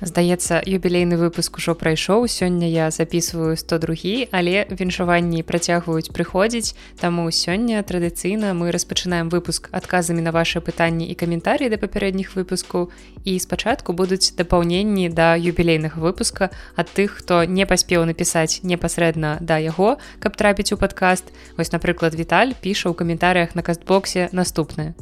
[0.00, 2.28] Здаецца, юбілейны выпуск ужо прайшоў.
[2.28, 6.76] Сёння я записываю 102, але віншаванні працягваюць прыходзіць.
[7.00, 12.92] Таму сёння традыцыйна мы распачынаем выпуск адказамі на ваши пытанні і каментарыі да папярэдніх выпускаў.
[13.24, 19.56] І спачатку будуць дапаўненні да юбілейнага выпуска ад тых, хто не паспеў напісаць непасрэдна да
[19.56, 21.32] яго, каб трапіць у падкаст.
[21.56, 24.92] Вось, напрыклад, Віталь піша ў каментарыях на кастбоксе наступнае.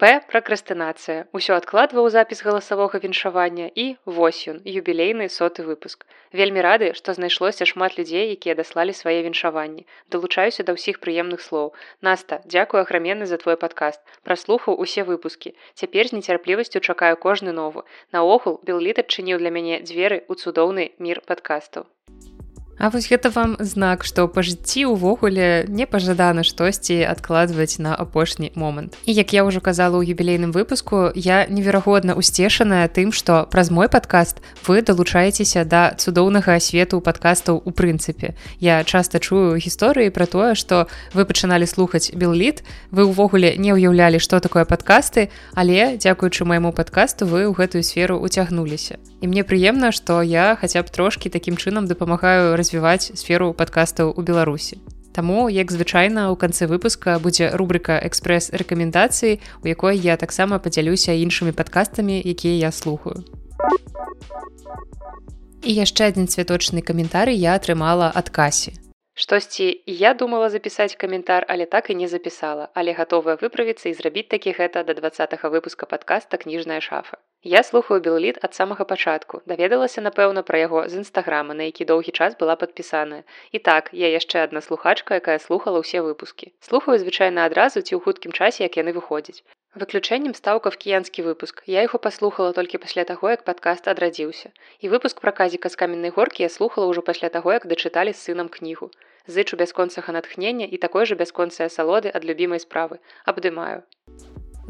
[0.00, 3.84] П пракрастынацыя ўсё адкладваў запіс галасавога віншавання і
[4.18, 6.06] вось ён юбілейны соты выпуск.
[6.40, 9.84] Вельмі рады што знайшлося шмат людзей якія даслалі свае віншаванні
[10.16, 11.68] далучаюся да ўсіх прыемных слоў.
[12.10, 14.00] Наста дзякую аграменны за твой падкаст.
[14.24, 15.52] Праслухаў усе выпускі.
[15.76, 17.84] Цяпер з нецярплівасцю чакаю кожны новы.
[18.16, 21.90] Наогул белліт адчыніў для мяне дзверы ў цудоўны мір падкастаў
[22.80, 28.56] А вось гэта вам знак, што па жыцці ўвогуле не пажадана штосьці адкладваць на апошні
[28.56, 28.96] момант.
[29.04, 33.92] І як я ўжо казала ў юбілейным выпуску, я неверагодна усцешаная тым, што праз мой
[33.92, 38.32] падкаст вы далучаецеся да цудоўнага свету падкастаў у прынцыпе.
[38.64, 44.16] Я часта чую гісторыі пра тое, што вы пачыналі слухаць Белліт, вы ўвогуле не ўяўлялі,
[44.16, 48.96] што такое падкасты, але дзякуючы майму падкасту вы ў гэтую сферу уцягнуліся.
[49.20, 54.14] І мне прыемна, што я хаця б трошкі такім чынам дапамагаю развіваць развіваць сферу падкастаў
[54.16, 54.78] у беларусі
[55.10, 61.10] Таму як звычайна ў канцы выпуска будзе рубрика экспрэс рэкамендацыі у якой я таксама падзялюся
[61.10, 63.26] іншымі падкастамі якія я слухаю.
[65.66, 68.78] І яшчэ адзін цвяточны каментарый я атрымала ад касі.
[69.18, 74.30] Штосьці я думала запісаць каментар, але так і не запісала, але гатовая выправіцца і зрабіць
[74.30, 75.10] такі гэта да два
[75.50, 77.18] выпуска падкаста кніжная шафа.
[77.42, 79.40] Я слухаю белліт ад самага пачатку.
[79.46, 83.22] даведалася, напэўна, пра яго з нстаграма, на які доўгі час была падпісаная.
[83.52, 86.52] І так, я яшчэ адна слухачка, якая слухала ўсе выпускі.
[86.60, 89.40] Слухаю звычайна адразу ці ў хуткім часе, як яны выходзяць.
[89.72, 91.62] Выключэннем стаў кавкіянскі выпуск.
[91.64, 94.52] Я яго паслухала толькі пасля таго, як падкаст адрадзіўся.
[94.84, 98.20] І выпуск пра казіка з каменнай горкі я слухала ўжо пасля таго, як дачыталі з
[98.20, 98.90] сынам кнігу
[99.26, 103.82] зычу бясконцага натхнення і такой жа бясконцыя салоды ад любімай справы абдымаю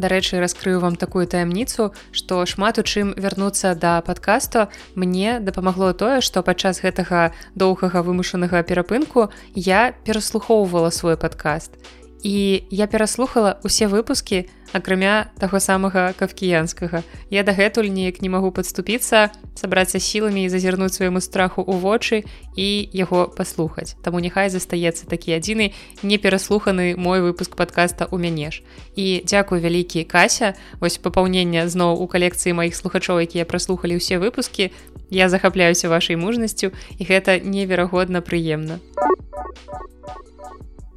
[0.01, 4.67] дарэчы раскрыю вам такую таямніцу што шмат у чым вярнуцца да падкасту
[4.97, 11.77] мне дапамагло тое што падчас гэтага доўгага вымушанага перапынку я пераслухоўвала свой падкаст
[12.23, 17.03] і я пераслухала усе выпускі акрамя таго самага кавкіянскага.
[17.31, 22.17] Я дагэтуль неяк не магу падступіцца сабрацца сіламі і зазірнуць свайму страху ў вочы
[22.55, 23.97] і яго паслухаць.
[24.05, 28.63] Таму няхай застаецца такі адзіны непераслуханы мой выпуск подкаста у мяне ж.
[28.95, 30.55] І дзякую вялікі кася.
[30.81, 34.71] Вось папаўнення зноў у калекцыі маіх слухачоў якія праслухалі ўсе выпускі.
[35.11, 38.79] Я захапляюся вашай мужнасцю і гэта неверагодна прыемна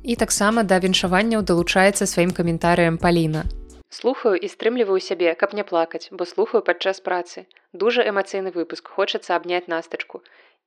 [0.03, 3.44] і таксама да віншаванняў далучаецца сваім каментарыям паліна
[3.94, 7.46] Слухаю і стрымліваю сябе, каб не плакаць, бо слухаю падчас працы.
[7.74, 10.22] Дужа эмацыйны выпуск, хочацца абняць настачку.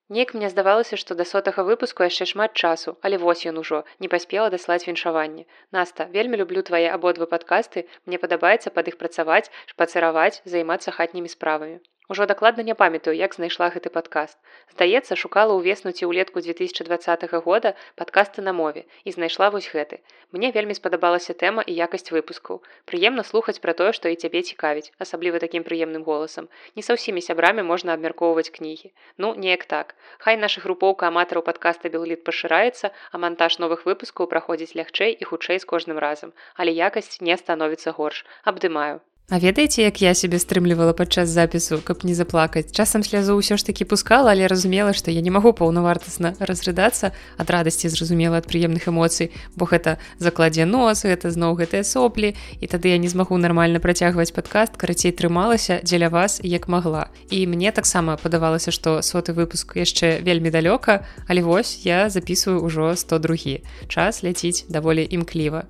[0.09, 4.11] Неяк мне здавалася, што да сотага выпуску яшчэ шмат часу, але вось ён ужо не
[4.13, 5.45] паспела даслаць віншаванне.
[5.79, 11.81] Наста, вельмі люблю твае абодва падкасты, мне падабаецца пад іх працаваць, шпацыраваць, займацца хатнімі справамі.
[12.09, 14.39] Ужо дакладна не памятаю, як знайшла гэты падкаст.
[14.71, 19.99] Здаецца, шукала ўвеснуці ўлетку 2020 года падкасты на мове і знайшла вось гэты.
[20.31, 22.63] Мне вельмі спадабалася тэма і якасць выпускаў.
[22.87, 26.47] Прыемна слухаць пра тое, што і цябе цікавіць, асабліва такім прыемным голасам.
[26.79, 28.95] Не са ўсімі сябрамі можна абмяркоўваць кнігі.
[29.19, 29.99] Ну, неяк так.
[30.23, 35.59] Хай наша групоўка аматараў падкаста Белліт пашыраецца, а монтаж новых выпускаў праходзіць лягчэй і хутчэй
[35.59, 38.23] з кожным разам, але якасць не становіцца горш.
[38.47, 39.03] Абдымаю.
[39.29, 42.71] А ведаеце, як я сябе стрымлівала падчас запісу, каб не заплакаць.
[42.71, 47.51] Часам слязу ўсё ж такі пускала, але разумела, што я не магу паўнавартасна разрыдацца ад
[47.51, 52.95] радасці зразумела ад прыемных эмоцый, бо гэта закладзе нос, гэта зноў гэтыя соплі і тады
[52.95, 57.11] я не змагу нармальна працягваць падкаст, карацей трымалася дзеля вас як магла.
[57.27, 62.95] І мне таксама падавалася, што соты выпуск яшчэ вельмі далёка, але вось я записываю ўжо
[62.95, 63.59] 102.
[63.91, 65.67] Час ляціць даволі імкліва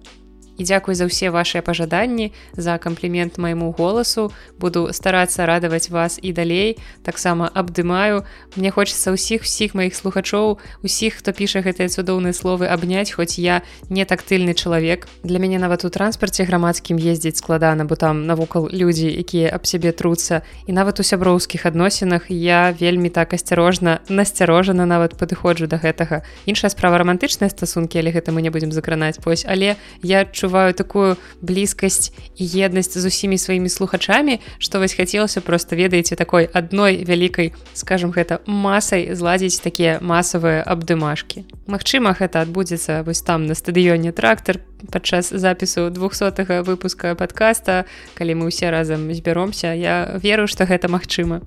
[0.57, 4.33] і дзякуй за ўсе вашыя пажаданні за камплімент майму голасу.
[4.59, 6.79] Буду старацца радаваць вас і далей.
[7.05, 8.25] Таксама абдымаю.
[8.57, 13.63] Мне хочется ўсіх усіх маіх слухачоў усіх хто піша гэтыя цудоўныя словы абняць хоць я
[13.89, 15.09] не тактыльны чалавек.
[15.23, 19.93] Для мяне нават у транспарце грамадскім ездзіць складана бо там навокал людзі якія аб сябе
[19.93, 20.43] труцца.
[20.67, 26.25] І нават у сяброўскіх адносінах я вельмі так асцярожна насцярожана нават падыходжу до гэтага.
[26.47, 29.21] Іншая справа романтычныя стасункі але гэта мы не будемм закранаць.
[29.21, 34.95] Пось але я чу адчуваю такую блізкасць і еднасць з усімі сваімі слухачамі што вось
[34.95, 42.47] хацелася просто ведаеце такой адной вялікай скажем гэта масай зладзіць такія масавыя абдымашкі Магчыма гэта
[42.47, 44.63] адбудзецца вось там на стадыёне трактор
[44.93, 47.87] падчас запісу 200 выпуска подкаста.
[48.15, 51.43] Калі мы ўсе разам збяромся я веру што гэта магчыма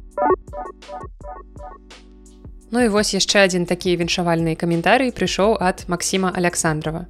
[2.71, 7.07] Ну і вось яшчэ адзін такі віншавальны каментарый прыйшоў ад Масіма Александрова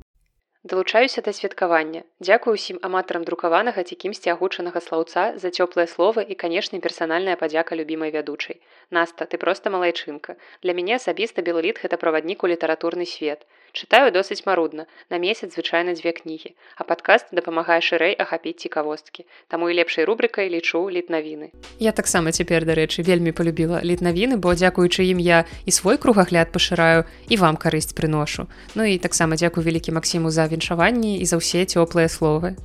[0.63, 1.99] Далучаюся да святкавання.
[2.19, 7.77] Дзякую ўсім аматарам друкаванага ці кімсьці агучанага слаўца за цёплыя словы і, канешне, персанальная падзяка
[7.79, 8.59] любімай вядучай.
[8.91, 10.35] Наста, ты проста малайчынка.
[10.59, 13.47] Для мяне асабіста белліт гэта праваднік у літаратурны свет.
[13.73, 19.25] Чытаю досыць марудна, на месяц звычайна дзве кнігі, а падкаст дапамагае шырэй ахапіць цікавосткі.
[19.47, 21.53] Таму і лепшай рубрыкай лічу літнавіны.
[21.79, 27.05] Я таксама цяпер, дарэчы, вельмі полюбіла літнавіны, бо дзякуючы ім я і свой кругагляд пашыраю
[27.29, 28.49] і вам карысць прыношу.
[28.75, 32.57] Ну і таксама дзякую вялікі Масіму за віншаванні і за ўсе цёплыя словы.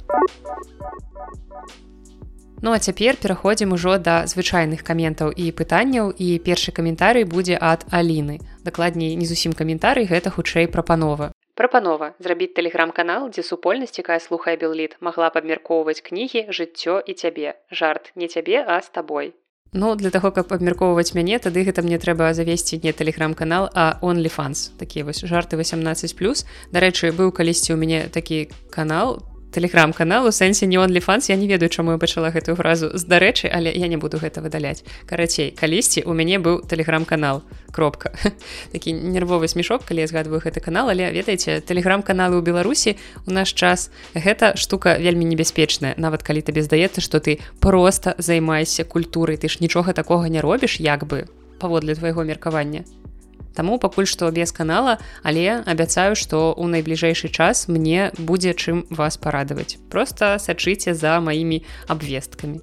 [2.65, 7.85] Ну а цяпер пераходзім ужо да звычайных каментаў і пытанняў і першы каментарый будзе ад
[7.93, 8.41] Аліны.
[8.65, 11.29] Дакладней не зусім каментарый гэта хутчэй прапанова.
[11.61, 17.53] Прапанова зрабіць тэлеграм-канал, дзе супольнасць, якая слухае белліт, магла б абмяркоўваць кнігі, жыццё і цябе.
[17.69, 19.35] Жарт не цябе, а з табой.
[19.77, 24.73] Ну для таго, каб абмяркоўваць мяне, тады гэта мне трэба завесці не тэлеграм-канал, а онліфанс.
[24.81, 26.47] такія вось жарты 18 плюс.
[26.73, 29.21] Дарэчы, быў калісьці ў мяне такі канал,
[29.55, 33.47] тэлеграм-канал у сэнсе не онліфанс я не ведаю чаму я пачала гэтую фразу з дарэчы
[33.47, 38.11] але я не буду гэта выдаляць карацей калісьці у мяне быў тэлеграм-канал кропка.
[38.73, 43.55] Такі нервовы смешок калі я згадваю гэты канал але ведаеце тэлеграм-каналы ў беларусі у наш
[43.55, 45.95] час гэта штука вельмі небяспечная.
[45.97, 50.83] Нават калі табе здаецца што ты просто займайся культурай ты ж нічога такога не робіш
[50.83, 51.31] як бы
[51.63, 52.83] паводле твайго меркавання
[53.55, 59.17] Таму пакуль што без канала, але абяцаю, што ў найбліжэйшы час мне будзе чым вас
[59.17, 59.79] парадаваць.
[59.91, 62.61] Проста сачыце за маімі абвесткамі.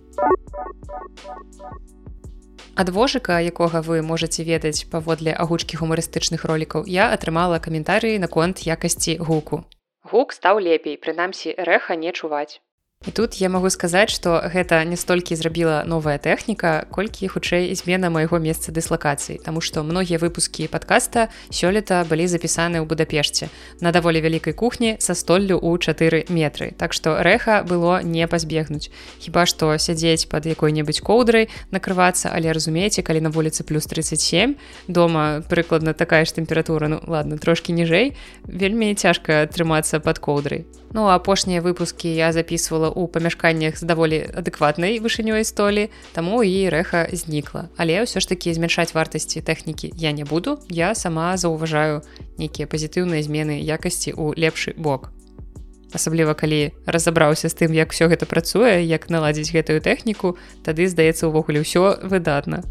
[2.75, 9.17] Ад вожыка, якога вы можаце ведаць паводле агучкі гумарыстычных ролікаў, я атрымала каментарыі наконт якасці
[9.19, 9.63] гуку.
[10.11, 12.59] Гук стаў лепей, прынамсі рэха не чуваць.
[13.07, 18.13] І тут я магу сказаць, што гэта не столькі зрабіла новая тэхніка, колькі хутчэй змена
[18.13, 23.49] майго месца дыслакацыі, Таму што многія выпускі падкаста сёлета былі запісаны ў Будапешце
[23.81, 26.77] на даволі вялікай кухні са столлю ў 4 метры.
[26.77, 28.93] Так што рэха было не пазбегнуць.
[29.17, 34.53] Хіба што сядзець пад якой-небудзь коўдрай, накрывацца, але разумееце, калі на вуліцы плюс 37
[34.85, 38.13] дома прыкладна такая ж тэмпература ну ладно трошки ніжэй,
[38.45, 40.69] вельмі цяжка трымацца пад коўдрай.
[40.93, 47.07] Ну апошнія выпускі я записывала ў памяшканнях з даволі адэкватнай вышынёй столі, таму і рэха
[47.15, 47.71] знікла.
[47.79, 50.59] Але ўсё ж такі змяншаць вартасці тэхнікі я не буду.
[50.69, 52.03] Я сама заўважаю
[52.37, 55.09] нейкія пазітыўныя змены якасці ў лепшы бок.
[55.93, 61.27] Асабліва калі разабраўся з тым, як все гэта працуе, як наладзіць гэтую тэхніку, тады здаецца
[61.27, 62.63] ўвогуле ўсё выдатна.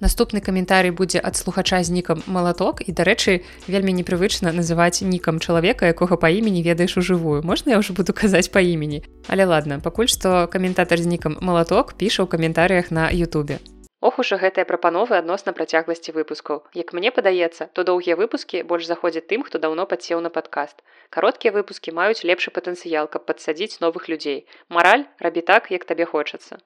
[0.00, 5.92] Наступны каментарый будзе ад слухача з нікам малаток і дарэчы вельмі непрывычна называць нікам чалавека
[5.92, 9.04] якога па імені ведаеш у жывую можна я ўжо буду казаць па імені?
[9.28, 13.60] Але ладно пакуль што каментатар з нікам малаток піша ў каментарыях на Ютубе.
[14.00, 16.64] Ох ужо гэтыя прапановы адносна працягласці выпускаў.
[16.72, 20.80] Як мне падаецца то доўгія выпускі больш заходзяць тым хто даўно падсеў на падкаст.
[21.12, 24.48] Кароткія выпускі маюць лепшы патэнцыял каб падсадзіць новых людзей.
[24.72, 26.56] Мараль рабі так як табе хочацца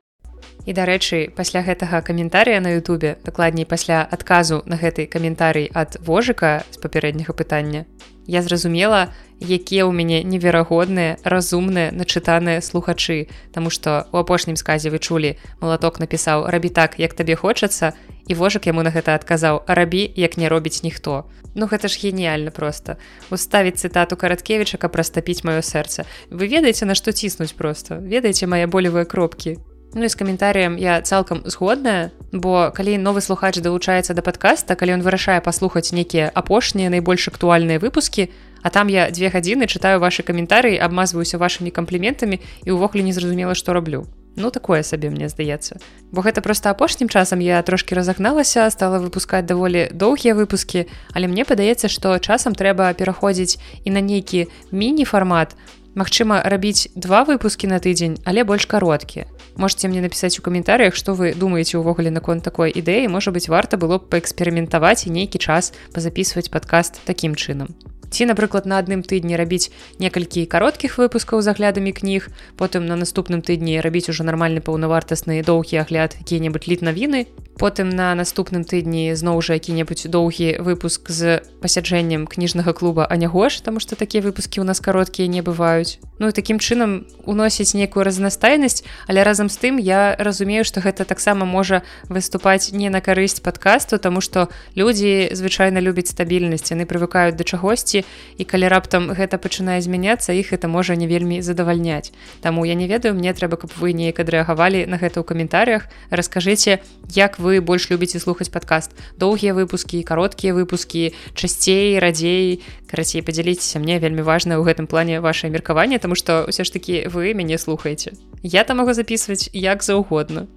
[0.65, 6.65] І дарэчы, пасля гэтага каментарыя на Ютубе, дакладней пасля адказу на гэты каментарый ад вожыка
[6.73, 7.85] з папярэдняга пытання.
[8.27, 14.99] Я зразумела, якія ў мяне неверагодныя, разумныя, начытаныя слухачы, Таму што у апошнім сказе вы
[14.99, 17.93] чулі, малаток напісаў рабі так, як табе хочацца,
[18.27, 21.29] і вожак яму на гэта адказаў, рабі, як не робіць ніхто.
[21.55, 22.97] Ну гэта ж геніяльна проста.
[23.31, 26.09] Уставіць цытату караткевіча, каб прастапіць маё сэрца.
[26.33, 28.01] Вы ведаеце, на што ціснуць проста.
[28.01, 29.61] ведаеце мае болевыя кропкі.
[29.95, 34.99] Ну і з каментарыем я цалкам згодная, бо калі новы слухач далучаецца да падкаста, калі
[34.99, 38.29] ён вырашае паслухаць нейкія апошнія найбольш актуальныя выпускі,
[38.65, 43.77] А там я дзве гадзіны чытаю вашы каментарыі, абмазваюся вашымі кампліментамі і ўвогуле незразумела, што
[43.77, 44.09] раблю.
[44.41, 45.77] Ну такое сабе мне здаецца.
[46.09, 51.45] Бо гэта проста апошнім часам я трошки разагналася, стала выпускаць даволі доўгія выпускі, але мне
[51.45, 55.53] падаецца, што часам трэба пераходзіць і на нейкі міні-фармат,
[55.95, 59.31] Магчыма, рабіць два выпускі на тыдзень, але больш кароткія.
[59.57, 63.79] Можце мне напісаць у каментарыях, што вы думаеце ўвогуле наконт такой ідэі, можа быць, варта
[63.79, 67.71] было б паэксперыментаваць і нейкі час пазапісваць падкаст такім чынам.
[68.11, 73.41] Ці напрыклад на адным тыдні рабіць некалькі кароткіх выпускаў з аглядамі кніг потым на наступным
[73.41, 77.27] тыдні рабіць ужо нармальны паўнавартасны доўгі агляд які-небудзь літ навіны
[77.59, 83.31] потым на наступным тыдні зноў жа які-небудзь доўгі выпуск з пасяджэннем кніжнага клуба а не
[83.31, 86.03] гош таму што такія выпускі ў нас кароткія не бываюць.
[86.19, 91.07] Ну і такім чынам уносіць нейкую разнастайнасць але разам з тым я разумею што гэта
[91.07, 97.39] таксама можа выступаць не на карысць падкасту тому што людзі звычайна любяць стабільнасць яны прывыкаюць
[97.39, 102.11] да чагосьці і калі раптам гэта пачынае змяняцца іх это можа не вельмі задавальняць.
[102.41, 106.83] Таму я не ведаю мне трэба каб вы неяк адрэагавалі на гэта ў каментарях расскажыце
[107.15, 108.91] як вы больш любіце слухаць падкаст.
[109.21, 112.65] Доўгія выпускі кароткія выпускі часцей радзей.
[112.91, 117.07] Карацей подзяліцеся мне вельмі важна ў гэтым плане ваше меркаванне тому что ўсё ж таки
[117.07, 118.17] вы мяне слухаеце.
[118.43, 120.49] Я там могу записывать як заўгодна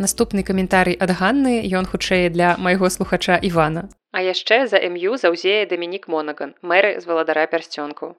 [0.00, 5.68] наступны каментарый ад ганны ён хутчэй для майго слухача ивана а яшчэ за мю заўзее
[5.68, 8.16] дамінік монаган мэры з валадара пярсцёнку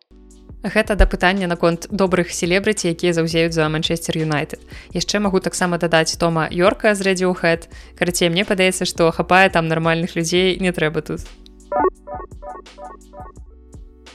[0.62, 4.62] Гэта да пытання наконт добрых селебрыці, якія заўзеюць за Манчестер Юнайтед.
[4.94, 7.66] Яшчэ магу таксама дадаць Тома Йорка з радіохэд.
[7.98, 11.26] Карацей, мне падаецца, што хапае там нармальных людзей не трэба тут.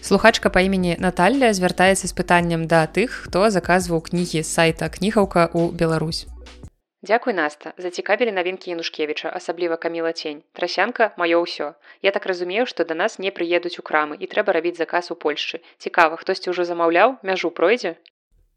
[0.06, 5.50] Слухачка па імені Наталля звяртаецца з пытаннем да тых, хто заказваў кнігі з сайта кнігаўка
[5.50, 6.30] ў Беларусь.
[7.05, 10.43] Дзякуй наста зацікавілі навінкі янушкевіча асабліва каміла цень.
[10.59, 11.69] Трасянка маё ўсё.
[12.03, 15.17] Я так разумею што да нас не прыедуць у крамы і трэба рабіць заказ у
[15.26, 15.61] польшчы.
[15.79, 17.97] Цікава хтосьці ўжо замаўляў мяжу пройдзе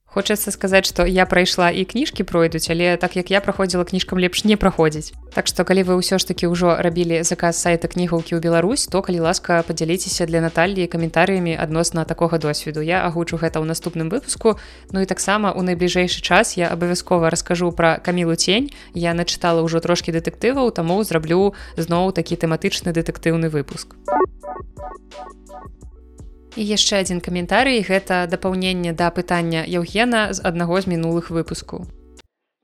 [0.10, 4.42] Хочацца сказаць, што я прайшла і кніжкі пройдуць, але так як я праходзіла кніжкам лепш
[4.44, 5.14] не праходзіць.
[5.36, 9.06] Так што калі вы ўсё ж такі ўжо рабілі заказ сайта кнігаўкі ў Беларусь, то
[9.06, 12.82] калі ласка падзяліцеся для Наталлі каментарыямі адносна такога досведу.
[12.82, 14.58] Я агучу гэта ў наступным выпуску.
[14.90, 18.74] Ну і таксама у найбліжэйшы час я абавязкова раскажу пра камілу цень.
[18.98, 23.94] Я начытала ўжо трошкі дэтэктываў, таму зраблю зноў такі тэматычны дэтэктыўны выпуск.
[26.58, 31.86] І яшчэ адзін каментарый гэта дапаўненне да пытання Яўгена з аднаго з мінулых выпускаў.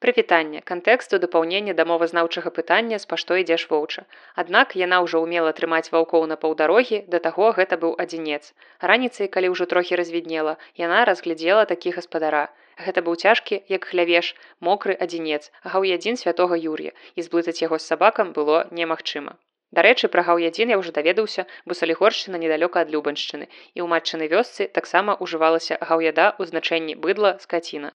[0.05, 4.03] Прывітанне кантэксту дапаўнення да мовазнаўчага пытання з паштой ідзеш воўча.
[4.43, 8.43] Аднак яна ўжо ўмела трымаць ваўкоў на паўдарогі, да таго гэта быў адзінец.
[8.91, 12.45] Раніцай, калі ўжо трохі развіднела, яна разглядзела такі гаспадара.
[12.85, 17.87] Гэта быў цяжкі, як хлявеш, мокры адзінец, гаў адзін святого Юр'я і зблытаць яго з
[17.93, 19.39] сабакам было немагчыма.
[19.75, 24.71] Дарэчы, пра гаўядзін я ўжо даведаўся, бо салігоршчына недалёка ад любаншчыны і ў матчынай вёсцы
[24.71, 27.91] таксама ўжывалася гаўяда ў значэнні быдла скаціна.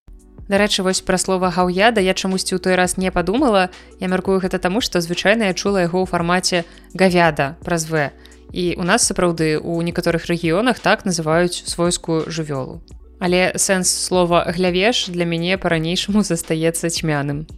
[0.52, 3.70] Дарэчы, вось пра слова гаўяда я чамусьці ў той раз не падумала.
[3.96, 8.12] Я мяркую гэта таму, што звычайна я чула яго ў фармаце гавяда праз в.
[8.52, 12.84] І у нас сапраўды у некаторых рэгіёнах так называюць свойскую жывёлу.
[13.24, 17.48] Але сэнс слова глявеш для мяне па-ранейшаму застаецца цьмяным.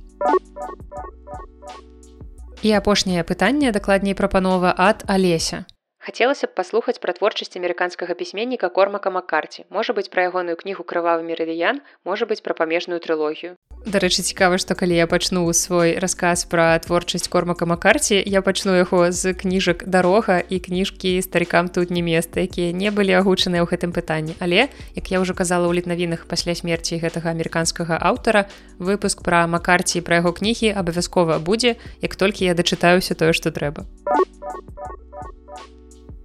[2.62, 5.64] І апошняе пытанне дакладней прапанова ад алеся
[6.02, 9.64] хацелася б паслухаць пра творчасць амерыканскага пісьменніка кормака маккарці.
[9.71, 13.54] Можа быць пра ягоную кнігу крывавы мерыдыян можа быць пра памежную трылогію.
[13.87, 19.11] Дарэчы цікава што калі я пачну свой расказ пра творчасць кормака маккарці я пачну яго
[19.14, 23.94] з кніжак дарога і кніжкі старикам тут не места якія не былі агучаныя ў гэтым
[23.94, 24.35] пытанні.
[24.42, 24.66] Але
[24.99, 28.50] як я ўжо казала ў літнавінах пасля смерці гэтага амерыканскага аўтара
[28.82, 33.87] выпуск пра маккарці пра яго кнігі абавязкова будзе як толькі я дачытаюся тое што трэба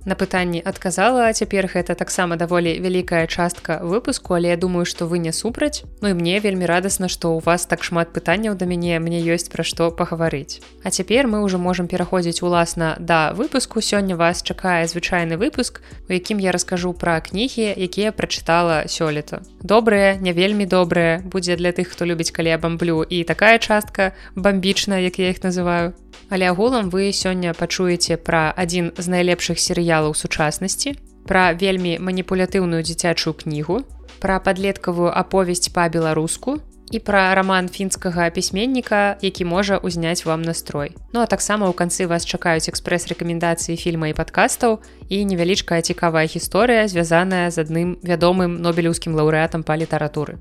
[0.08, 5.20] на пытанні адказала цяпер гэта таксама даволі вялікая частка выпуску але я думаю что вы
[5.20, 5.84] не супраць.
[6.02, 9.52] Ну і мне вельмі радасна што у вас так шмат пытанняў да мяне мне ёсць
[9.52, 10.64] пра што пагаварыць.
[10.84, 13.84] А цяпер мы ўжо можемм пераходзіць уласна да выпуску.
[13.84, 19.44] Сёння вас чакае звычайны выпуск у якім я раскажу пра кнігі якія прачытала сёлета.
[19.60, 24.16] Добрыя не вельмі добрыя будзе для тых хто любіць калі я бамблю і такая частка
[24.36, 25.92] бамбічная як я их называю.
[26.30, 29.60] Але агулам вы сёння пачуеце пра адзін з найлепшых
[29.98, 30.96] серыялаў сучаснасці,
[31.28, 33.84] пра вельмі маніпулятыўную дзіцячую кнігу,
[34.22, 36.62] пра падлеткавую аповесць па-беларуску
[36.92, 40.96] і пра раман фінскага пісьменніка, які можа ўзняць вам настрой.
[41.12, 46.88] Ну а таксама ў канцы вас чакаюць экспрэс-рэкамендацыі фільма і падкастаў і невялічкая цікавая гісторыя,
[46.88, 50.40] звязаная з адным вядомым нобелеўскім лаўрэатам па літаратуры.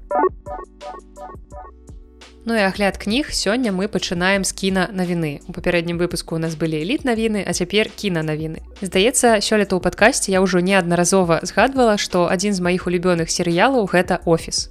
[2.47, 5.43] Ну і агляд кніг сёння мы пачынаем з кіна навіны.
[5.51, 8.63] У папярэднім выпуску у нас былі эліт навіны, а цяпер кіна навіны.
[8.79, 14.23] Здаецца, сёлета ў падкасці я ўжо неаднаразова згадвала, што адзін з маіх улюбёных серыялаў гэта
[14.23, 14.71] офіс.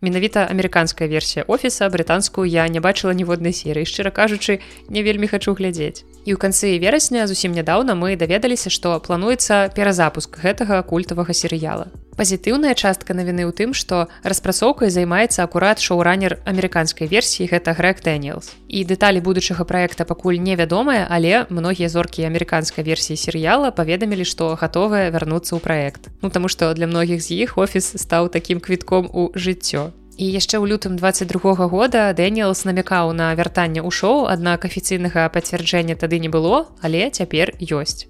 [0.00, 5.54] Менавіта амерыканская версія офіса брытанскую я не бачыла ніводнай серыі шчыра кажучы не вельмі хачу
[5.54, 6.04] глядзець.
[6.24, 12.72] І ў канцы верасня зусім нядаўна мы даведаліся што плануецца перазапуск гэтага культавага серыяла пазітыўная
[12.74, 18.84] частка навіны ў тым што распрацоўкай займаецца акурат шоуранер амерыканскай версіі гэта грэг Дэниелс і
[18.88, 25.54] дэталі будучага проекта пакуль невядомая але многія зоркі амерыканскай версіі серыяла паведамілі што гатовыя вярнуцца
[25.54, 26.08] ў праект.
[26.24, 29.92] Ну таму што для многіх з іх офіс стаў такім квітком у жыццё.
[30.16, 36.00] І яшчэ ў лютым 22 года Дэниелс намякаў на вяртанне ў шоу аднак афіцыйнага пацвярджэння
[36.00, 38.08] тады не было але цяпер ёсць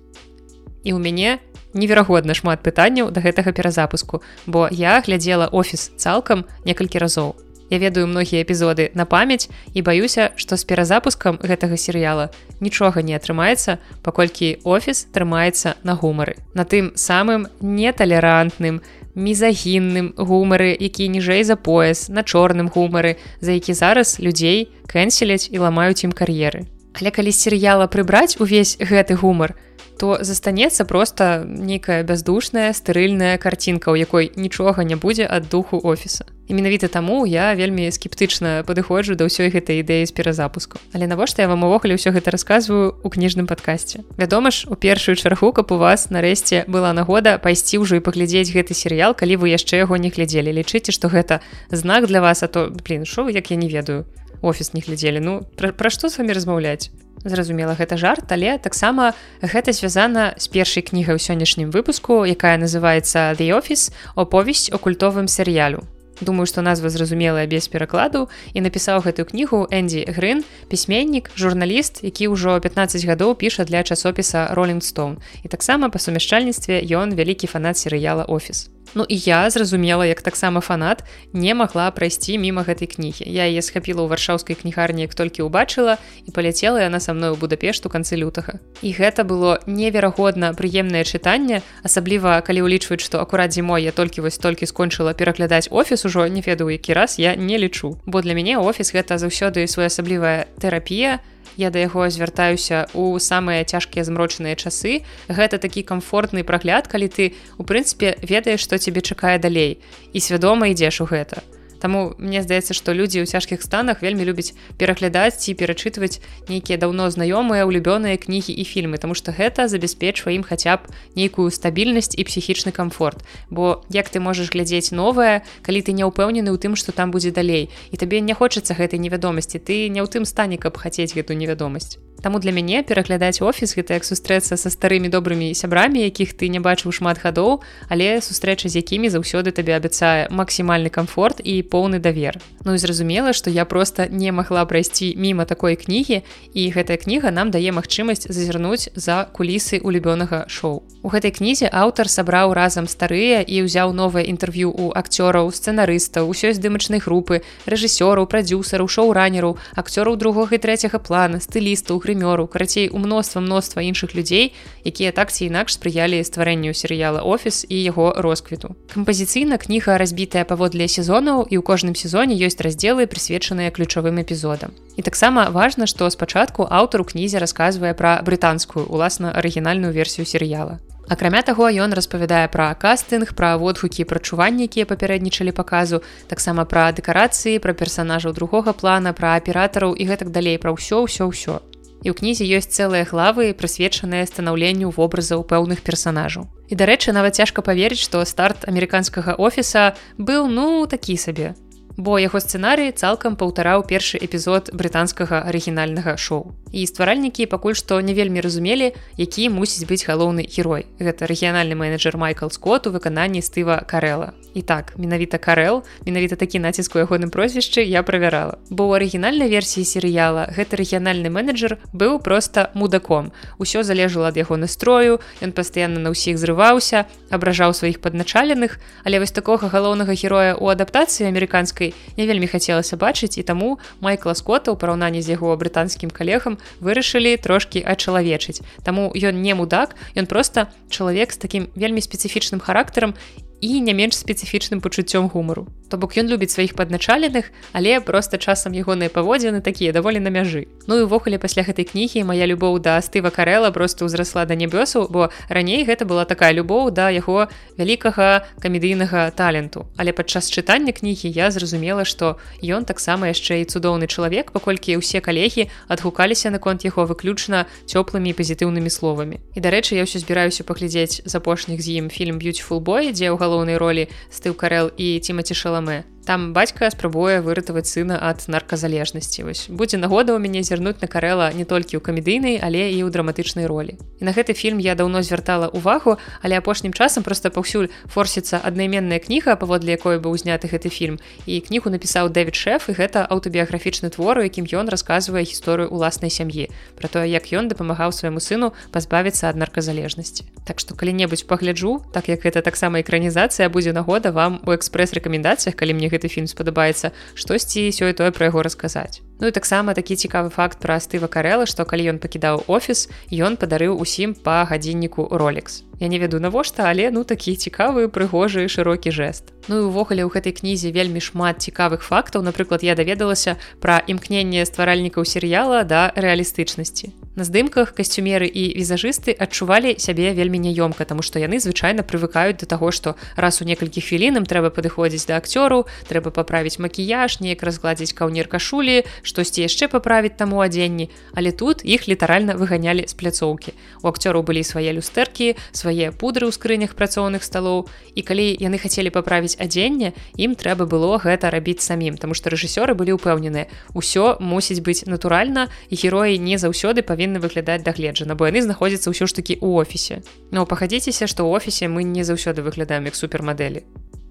[0.86, 1.42] і ў мяне
[1.74, 7.34] неверагодна шмат пытанняў да гэтага перазапуску, бо я глядзела офіс цалкам некалькі разоў.
[7.70, 12.30] Я ведаю многія эпізоды на памяць і баюся, што з перазапускам гэтага серыяла
[12.62, 16.38] нічога не атрымаецца, паколькі офіс трымаецца на гумары.
[16.54, 18.80] На тым самым неталерантным,
[19.18, 25.58] мізагінным гумары, які ніжэй за пояс, на чорным гумары, за які зараз людзей кэнселяць і
[25.58, 26.70] ламаюць ім кар'еры.
[26.94, 29.58] Але калі серыяла прыбраць увесь гэты гумар,
[29.98, 36.24] то застанецца просто нейкая бяздушная стэрыльная карцінка у якой нічога не будзе ад духу офіса.
[36.48, 40.78] І менавіта таму я вельмі скептычна падыходжу да ўсёй гэтай ідэі з перазапуску.
[40.94, 44.06] Але навошта я вам увогуле ўсё гэта рассказываю у кніжным падкасці?
[44.14, 48.54] Вядома ж у першую чаргу каб у вас нарэшце была нагода пайсці ўжо і паглядзець
[48.54, 50.54] гэты серыял калі вы яшчэ яго не глядзелі.
[50.54, 51.42] Лічыце што гэта
[51.74, 54.06] знак для вас а то блин шоу як я не ведаю
[54.42, 55.20] офіс не глядзелі.
[55.20, 56.90] Ну пра, пра што з вами размаўляць?
[57.24, 63.34] Зразумела гэта жарт але таксама гэта звязана з першай кнігай у сённяшнім выпуску якая называется
[63.34, 63.92] the office.
[64.14, 65.86] Оповесць о культовым серыялю
[66.20, 72.28] думаю что назва зразумелая без перакладу і напісаў гэтую кнігу энди грын пісьменнік журналіст які
[72.32, 78.24] ўжо 15 гадоў піша для часопіса stone і таксама па сумяшчальніцтве ён вялікі фанат серыяла
[78.24, 83.24] офіс Ну і я зразумела як таксама фанат не магла прайсці міма гэтай кнігі.
[83.26, 87.38] Я яе схапіла ў варшаўскай кнігарні як толькі ўбачыла і паляцела яна са мной у
[87.40, 88.60] будапешту канцы лютага.
[88.82, 94.38] І гэта было неверагодна прыемнае чытанне асабліва калі ўлічваюць што акурат зімой я толькі вось
[94.38, 97.98] толькі скончыла пераглядаць офіс ужо не ведаю які раз я не лічу.
[98.06, 101.20] Бо для мяне офіс гэта заўсёды своеасаблівая тэрапія
[101.56, 105.02] я да яго звяртаюся у самыя цяжкія змрочныя часы.
[105.28, 109.80] Гэта такі комфортны прагляд калі ты у прынцыпе ведаеш што цябе чакае далей
[110.12, 111.42] і свядома ідзеш у гэта
[111.80, 117.08] Таму мне здаецца, што людзі ў цяжкіх станах вельмі любяць пераглядаць ці перачытваць нейкія даўно
[117.10, 122.24] знаёмыя улюбёныя кнігі і фільмы, Таму што гэта забяспечвае ім хаця б нейкую стабільнасць і
[122.24, 123.22] псіхічны камфорт.
[123.50, 127.30] Бо як ты можаш глядзець новае, калі ты не ўпэўнены ў тым, што там будзе
[127.30, 131.36] далей і табе не хочацца гэтай невядомасці, ты не ў тым стане, каб хацець гэту
[131.36, 132.00] невядомасць.
[132.22, 136.60] Таму для мяне пераглядаць офіс гэта як сустрэцца са старымі добрымі сябрамі, якіх ты не
[136.60, 142.40] бачыў шмат гадоў, але сустрэча з якімі заўсёды табе абяцае максімальны камфорт і поўны давер.
[142.64, 146.22] Ну і зразумела, што я проста не магла прайсці міма такой кнігі
[146.54, 150.82] і гэтая кніга нам дае магчымасць зазірнуць за кулісы улюбёнага шоу.
[151.06, 156.56] У гэтай кнізе аўтар сабраў разам старыя і ўзяў новае інтэрв'ю у акцёраў, сцэнарыстаў, усёй
[156.58, 163.40] здымачнай групы, рэжысёраў, прадюсараў, шоу-ранераў, акцёраў другога і трэцяга плана, стылістаў, грымёру карацей у мноства
[163.40, 168.74] мноства іншых людзей якія так ці інакш спрыялі стварэнню серыяла офіс і яго росквіту.
[168.94, 174.72] Кампазіцыйна кніга разбітая паводле сезонаў і ў кожным сезоне ёсць раздзелы прысвечаныя ключавым эпізодам.
[174.96, 180.80] І таксама важна што спачатку аўтар у кнізе расказвае пра брытанскую уласна арыгінальную версію серыяла.
[181.08, 187.62] Акрамя таго ён распавядае пра кастынг пра водгукі прачуванні якія папярэднічалі паказу таксама пра дэкарацыі
[187.62, 191.62] пра персанажаў другога плана пра аператараў і гэтак далей пра ўсё ўсё ўсё
[192.06, 196.46] і ў кнізе ёсць цэлыя главы прысвечаныя станаўленню вобразаў пэўных персанажаў.
[196.70, 201.58] І дарэчы нават цяжка паверыць што старт амерыканскага офіса быў ну такі сабе
[201.96, 206.52] бо яго сцэнарый цалкам паўтараў першы эпізод брытанскага арыгінальнага шоу.
[206.72, 210.84] І стваральнікі пакуль што не вельмі разумелі, які мусіць быць галоўны герой.
[211.00, 214.36] Гэта рэгіянальны менеджер Майкл Скотт у выкананні стыва Карэла.
[214.52, 218.56] І так менавіта Карэл, менавіта такі націск у ягоным прозвішчы я правярала.
[218.68, 223.32] Бо ў арыгінальнай версіі серыяла гэты рэгіянальны менеджер быў проста мудаком.
[223.56, 229.32] Усё залежала ад яго настрою, ён пастаянна на ўсіх зрываўся, абражаў сваіх падначаленых, але вось
[229.32, 234.72] такога галоўнага героя ў адаптацыі амерыканскай гісторыі не вельмі хацелася бачыць і таму майкла скотта
[234.72, 240.68] ў параўнанні з яго брытанскім калегам вырашылі трошкі ачалавечыць Таму ён не мудак ён просто
[240.90, 243.14] чалавек з такім вельмі спецыфічным характарам
[243.60, 245.66] і не менш спецыфічным пачуццём гумару.
[245.88, 250.66] То бок ён любіць сваіх падначаленых але просто часам ягоныя паводзіны такія даволі на мяжы.
[250.86, 255.06] Ну і ўвогуле пасля гэтай кнігі моя любоў да стыва карэла просто ўзрасла да нябёсу
[255.08, 257.46] бо раней гэта была такая любоў да яго
[257.78, 259.86] вялікага камедыйнага таленту.
[259.96, 265.22] Але падчас чытання кнігі я зразумела што ён таксама яшчэ і цудоўны чалавек паколькі ўсе
[265.22, 269.38] калегі адгукаліся наконт яго выключна цёплымі пазітыўнымі словамі.
[269.54, 273.38] І дарэчы я ўсё збіраюся паглядзець з апошніх з ім фільм beautiful бой дзе ў
[273.46, 279.46] галоўнай ролі стыў карел і тимати шаламе там бацька спрабуе выратаваць сына ад нарказалежнасці.
[279.46, 283.14] Вось будзе нагода ў мяне зірнуць на карэла не толькі ў камедыйнай але і ў
[283.14, 283.94] драматычнай ролі.
[284.18, 289.22] І на гэты фільм я даўно звяртала увагу але апошнім часам просто паўсюль форсіцца аднайменная
[289.22, 291.22] кніга паводле якой быў узняты гэты фільм.
[291.46, 296.66] І кнігу напісаў дэвід шеф і гэта аўтабіяграфічны твор якім ён расказвае гісторыю уласнай сям'і
[296.98, 300.42] про тое як ён дапамагаў свайму сыну пазбавіцца ад нарказалежнасці.
[300.66, 305.94] Так што калі-небудзь пагляджу так як гэта таксама экранізацыя будзе нагода вам у экспрэс-рэкамендацыях калі
[305.94, 310.80] мне гэты фільм спадабаецца штосьці сёе-тое пра яго расказаць Ну і таксама такі цікавы факт
[310.80, 316.08] пра стыва карэла што калі ён пакідаў офіс ён падарыў усім па гадзінніку ролекс Я
[316.08, 319.56] не веду навошта але ну такі цікавы прыгожы шырокі жэст.
[319.68, 322.44] Ну і увогуле ў гэтай кнізе вельмі шмат цікавых фактаў.
[322.44, 327.16] Напрыклад я даведалася пра імкненне стваральнікаў серыяла да рэалістычнасці.
[327.36, 332.66] На здымках касцюмеры і візажысты адчувалі сябе вельмі няёмка, таму што яны звычайна прывыкаюць да
[332.68, 338.16] таго, што раз у некалькі хвілінам трэба падыходзіць да акцёраў, трэба паправіць макіяж, неяк разгладзіць
[338.16, 343.74] каўнер кашулі, штосьці яшчэ паправіць таму адзенні, але тут іх літаральна выганялі з пляцоўкі.
[344.02, 347.90] У акцёраў былі свае люстэркі, свае пудры ў скрынях працоўных сталоў.
[348.14, 352.94] І калі яны хацелі паправіць адзенне, ім трэба было гэта рабіць самім, таму што рэжысёры
[352.94, 353.66] былі ўпэўненыя.
[353.92, 359.26] Усё мусіць быць натуральна і героі не заўсёды павінны выглядаць дагледжана бо яны знаходзяцца ўсё
[359.26, 363.82] ж такі ў офісе но пагадзіцеся што ў офісе мы не заўсёды выглядаем як супермадэлі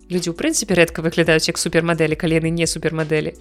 [0.09, 3.35] людзі ў прынцыпе рэдка выглядаюць як супермадэлі калі яны не супермадэлі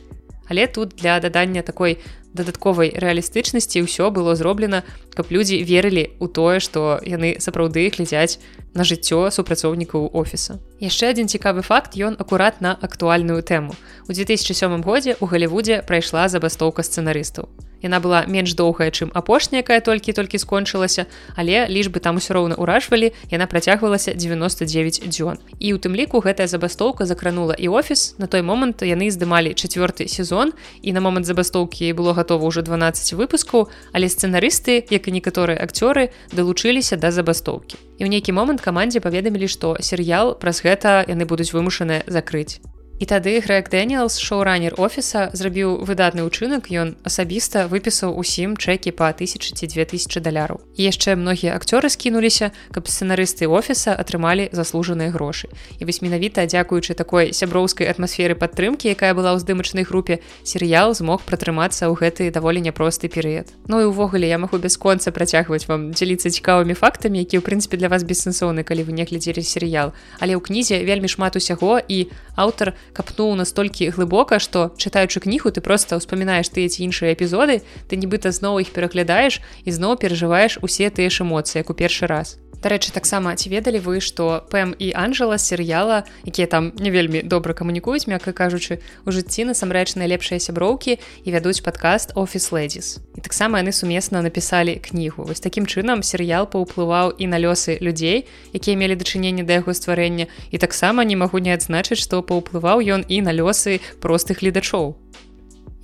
[0.48, 1.98] але тут для дадання такой
[2.34, 4.82] дадатковай рэалістычнасці ўсё было зроблена
[5.14, 8.42] каб людзі верылі ў тое што яны сапраўды глядзяць
[8.74, 13.74] на жыццё супрацоўнікаў офіса яшчэ адзін цікавы факт ён акурат на актуальную тэму
[14.08, 17.48] у 2007 годзе у галівудзе прайшла забастоўка сцэнарыстаў
[17.84, 21.04] Яна была менш доўгая, чым апошняя, якая толькі-толькі скончылася,
[21.36, 25.36] але лічбы там усё роўна ўражвалі, яна працягвалася 99 дзён.
[25.60, 28.16] І ў тым ліку гэтая забастоўка закранула і офіс.
[28.16, 33.20] На той момант яны здымалі чацвёрты сезон і на момант забастоўкі было гатова ўжо 12
[33.20, 37.76] выпускаў, але сцэнарысты, як і некаторыя акцёры далучыліся да забастоўкі.
[38.00, 42.60] І ў нейкі момант камандзе паведамілі, што серыял праз гэта яны будуць вымушаныя закрыць.
[42.94, 49.10] І тады Грэг Дэніелс, шоуранер офіса, зрабіў выдатны ўчынак, ён асабіста выпісаў усім чэкі па
[49.10, 50.62] 1000 ці 2000 даляраў.
[50.78, 55.50] І яшчэ многія акцёры скінуліся, каб сцэнарысты офіса атрымалі заслужаныя грошы.
[55.82, 61.26] І вось менавіта дзякуючы такой сяброўскай атмасферы падтрымкі, якая была ў здымачнай групе, серыял змог
[61.26, 63.50] пратрымацца ў гэты даволі няпросты перыяд.
[63.66, 67.90] Ну і ўвогуле я магу бясконца працягваць вам дзеліцца цікавымі фактамі, які ў прынцыпе для
[67.90, 69.90] вас бессэнсоўны, калі вы не глядзелі серыял.
[70.22, 72.06] Але ў кнізе вельмі шмат усяго і
[72.38, 77.98] аўтар капнуў настолькі глыбока што чытаючы кнігу ты просто ўспамінаеш тыя ці іншыя эпізоды ты
[77.98, 82.38] нібыта зноў іх пераглядаеш і зноў перажываеш усе тыя ж эмоцыі як у першы раз
[82.64, 87.52] Дарэчы таксама ці ведалі вы што пэм і Анжела серыяла якія там не вельмі добра
[87.52, 93.60] камунікуюць мякка кажучы у жыцці насамрэч найлепшыя сяброўкі і вядуць падкаст офіс ледзіс і таксама
[93.60, 95.28] яны сумесна напісалі кнігу.
[95.28, 98.24] Вось такім чынам серыял паўплываў і на лёсы людзей
[98.56, 100.32] якія мелі дачыненне да яго стварэння.
[100.48, 104.96] І таксама не магу не адзначыць што паўплываў ён і на лёсы простых гледачоў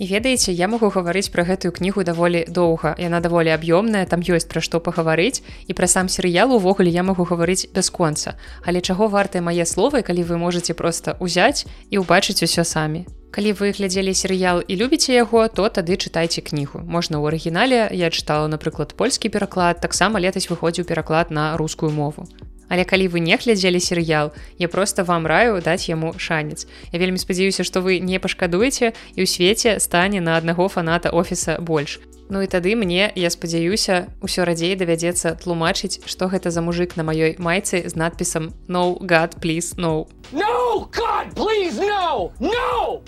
[0.01, 2.97] І ведаеце, я магу гаварыць пра гэтую кнігу даволі доўга.
[2.97, 7.29] Яна даволі аб'ёмная, там ёсць пра што пагаварыць і пра сам серыял увогуле я магу
[7.29, 8.41] гаварыць бясконца.
[8.65, 13.05] Але чаго вартыя мае словы, калі вы можете проста ўзяць і ўбачыць усё самі.
[13.29, 16.81] Калі вы глядзелі серыял і любіце яго, то тады чытайце кнігу.
[16.81, 22.25] Можна ў арыгінале я чытала, напрыклад, польскі пераклад, таксама летась выходзіў пераклад на рускую мову.
[22.71, 26.71] Але калі вы не глядзелі серыял, я просто вам раю даць яму шанец.
[26.95, 31.59] Я вельмі спадзяюся, што вы не пашкадуеце і ў свеце стане на аднаго фаната офіса
[31.59, 31.99] больш.
[32.31, 37.03] Ну і тады мне я спадзяюся ўсё радзей давядзецца тлумачыць, што гэта за мужик на
[37.03, 42.31] маёй майцы з надпісам no God please no no God please no!
[42.39, 43.03] No!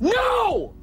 [0.00, 0.76] No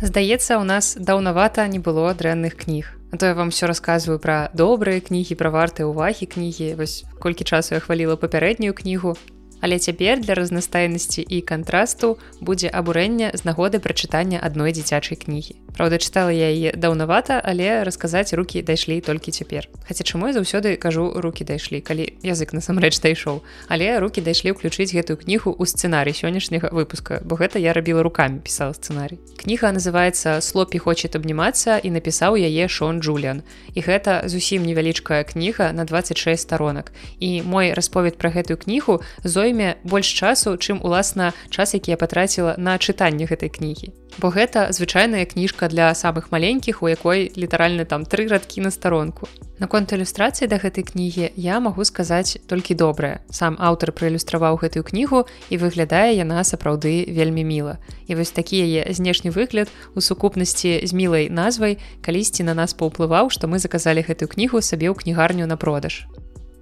[0.00, 2.94] Здаецца, у нас даўнавата не было дрэнных кніг.
[3.10, 7.42] А то я вам все рассказываю пра добрыя кнігі пра вартыя ўвагі кнігі вось колькі
[7.48, 9.16] часу я хваліла папярэднюю кнігу
[9.60, 15.56] Але цяпер для разнастайнасці і кантрасту будзе абурэнне з нагоды прачытання адной дзіцячай кнігі.
[15.78, 19.70] Праўда, чытала я яе даўнавата, але расказаць рукі дайшлі толькі цяпер.
[19.86, 23.46] Хаця чаму я заўсёды кажу рукі дайшлі, калі язык насамрэч дайшоў.
[23.70, 28.42] Але рукі дайшлі ўключыць гэтую кнігу ў сцэнарый сённяшняга выпуска, бо гэта я рабіла руками
[28.42, 29.22] пісала сцэнарый.
[29.38, 33.46] Кніга называется слопі хочет абнімацца і напісаў яе Шон Джулиан.
[33.74, 36.90] І гэта зусім невялічкая кніга на 26 сторонак.
[37.22, 41.96] І мой расповед пра гэтую кнігу зой зойме больш часу чым уласна час які я
[41.96, 43.92] патраціла на чытанне гэтай кнігі.
[44.18, 49.28] Бо гэта звычайная кніжка для самых маленькіх у якой літаральна там тры радкі на старонку.
[49.58, 53.24] Наконт ілюстрацыі да гэтай кнігі я магу сказаць толькі добрае.
[53.30, 57.78] Сам аўтар праілюстраваў гэтую кнігу і выглядае яна сапраўды вельмі міла.
[58.06, 63.32] І вось такі яе знешні выгляд у сукупнасці з мілай назвай калісьці на нас паўплываў
[63.32, 66.04] што мы заказалі гэтую кнігу сабе ў кнігарню на продаж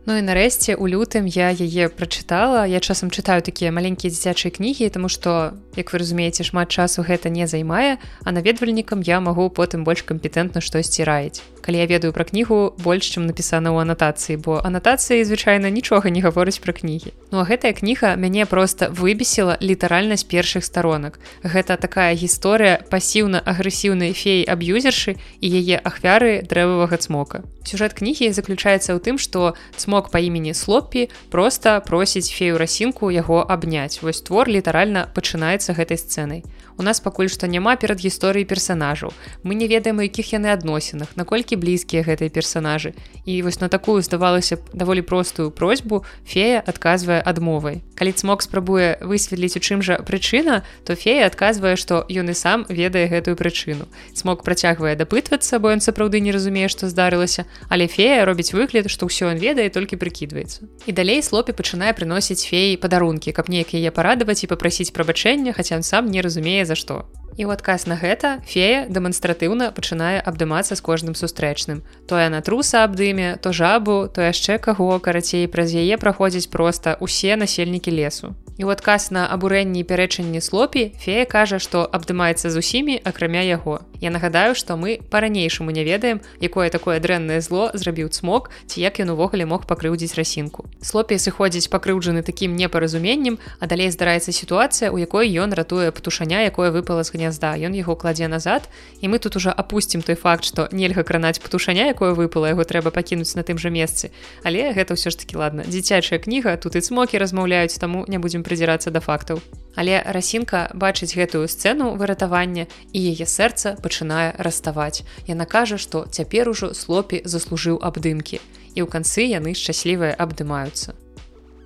[0.07, 2.63] Ну і нарэшце у лютым я яе прачытала.
[2.63, 7.27] Я часам чытаю такія маленькія дзіцячыя кнігі тому што як вы разумееце шмат часу гэта
[7.27, 11.43] не займае а наведвальнікам я магу потым больш кампетэнтна штосьці раіць.
[11.59, 16.23] Калі я ведаю пра кнігу больш чым напісана ў анатацыі бо анатацыі звычайна нічога не
[16.23, 17.11] гаворыць пра кнігі.
[17.35, 23.43] Ну а гэтая кніга мяне просто выбесіла літаральна з першых сторонак гэта такая гісторыя пасіўна
[23.43, 30.11] агрэсіўнай феі аб'юзершы і яе ахвяры дрэвавага цмока сюжэт кнігі заключаецца ў тым што цмок
[30.15, 36.41] па імені слоппі просто просіць фею расінку яго абняць вось твор літаральна пачынаецца гэтай сцэнай
[36.79, 39.13] у нас пакуль што няма перад гісторыяй персанажаў.
[39.43, 42.93] Мы не ведаем у якіх яны адносінах наколькі блізкія гэтыя персонажы
[43.25, 47.81] і вось на такую здавалася даволі простую просьбу фея адказвае адмовай.
[47.97, 52.67] Калі цмок спрабуе высветліць у чым жа прычына то фея адказвае што ён і сам
[52.69, 53.89] ведае гэтую прычыну.
[54.13, 59.09] Смог працягвае дапытвацца бо ён сапраўды не разумее што здарылася але фея робіць выгляд што
[59.09, 60.69] ўсё он ведае толькі прыкідваецца.
[60.85, 65.81] І далей слопе пачынае прыносіць феі падарункі каб неяк яе парадаваць і папрасіць прабачэння хаця
[65.81, 67.05] он сам не разумее за што
[67.37, 71.85] І ў адказ на гэта фея дэманстратыўна пачынае абдымацца з кожным сустрэчным.
[72.09, 77.37] То яна труса абдыме, то жабу, то яшчэ каго карацей праз яе праходзіць проста ўсе
[77.37, 78.33] насельнікі лесу.
[78.57, 83.85] І ў адказ на абурэнні пярэчанні слопі фея кажа, што абдымаецца з усімі акрамя яго.
[84.01, 88.97] Я нагадаю, што мы па-ранейшаму не ведаем, якое такое дрэннае зло зрабіў цмок ці як
[89.05, 90.65] ён увогуле мог пакрыўдзіць расінку.
[90.81, 96.73] Слопі сыходзіць пакрыўджаны такім непаразуменнем, а далей здараецца сітуацыя, у якой ён ратуе птушаня, якое
[96.73, 97.59] выпала з гнязда.
[97.59, 98.69] Ён яго кладзе назад
[99.03, 102.95] і мы тут ужо апусцім той факт, што нельга кранаць птушаня, якое выпала, яго трэба
[102.95, 104.15] пакінуць на тым жа месцы.
[104.47, 105.67] Але гэта ўсё ж таки ладно.
[105.67, 109.43] дзіцячая кніга тут і цмокі размаўляюць, таму не будзем прыдзірацца да фактаў.
[109.75, 115.03] Але расінка бачыць гэтую сцэну выратавання і яе сэрца пачынае раставаць.
[115.27, 118.41] Яна кажа, што цяпер ужо слопі заслужыў абдымкі.
[118.77, 121.06] І ў канцы яны шчаслівыя абдымаюцца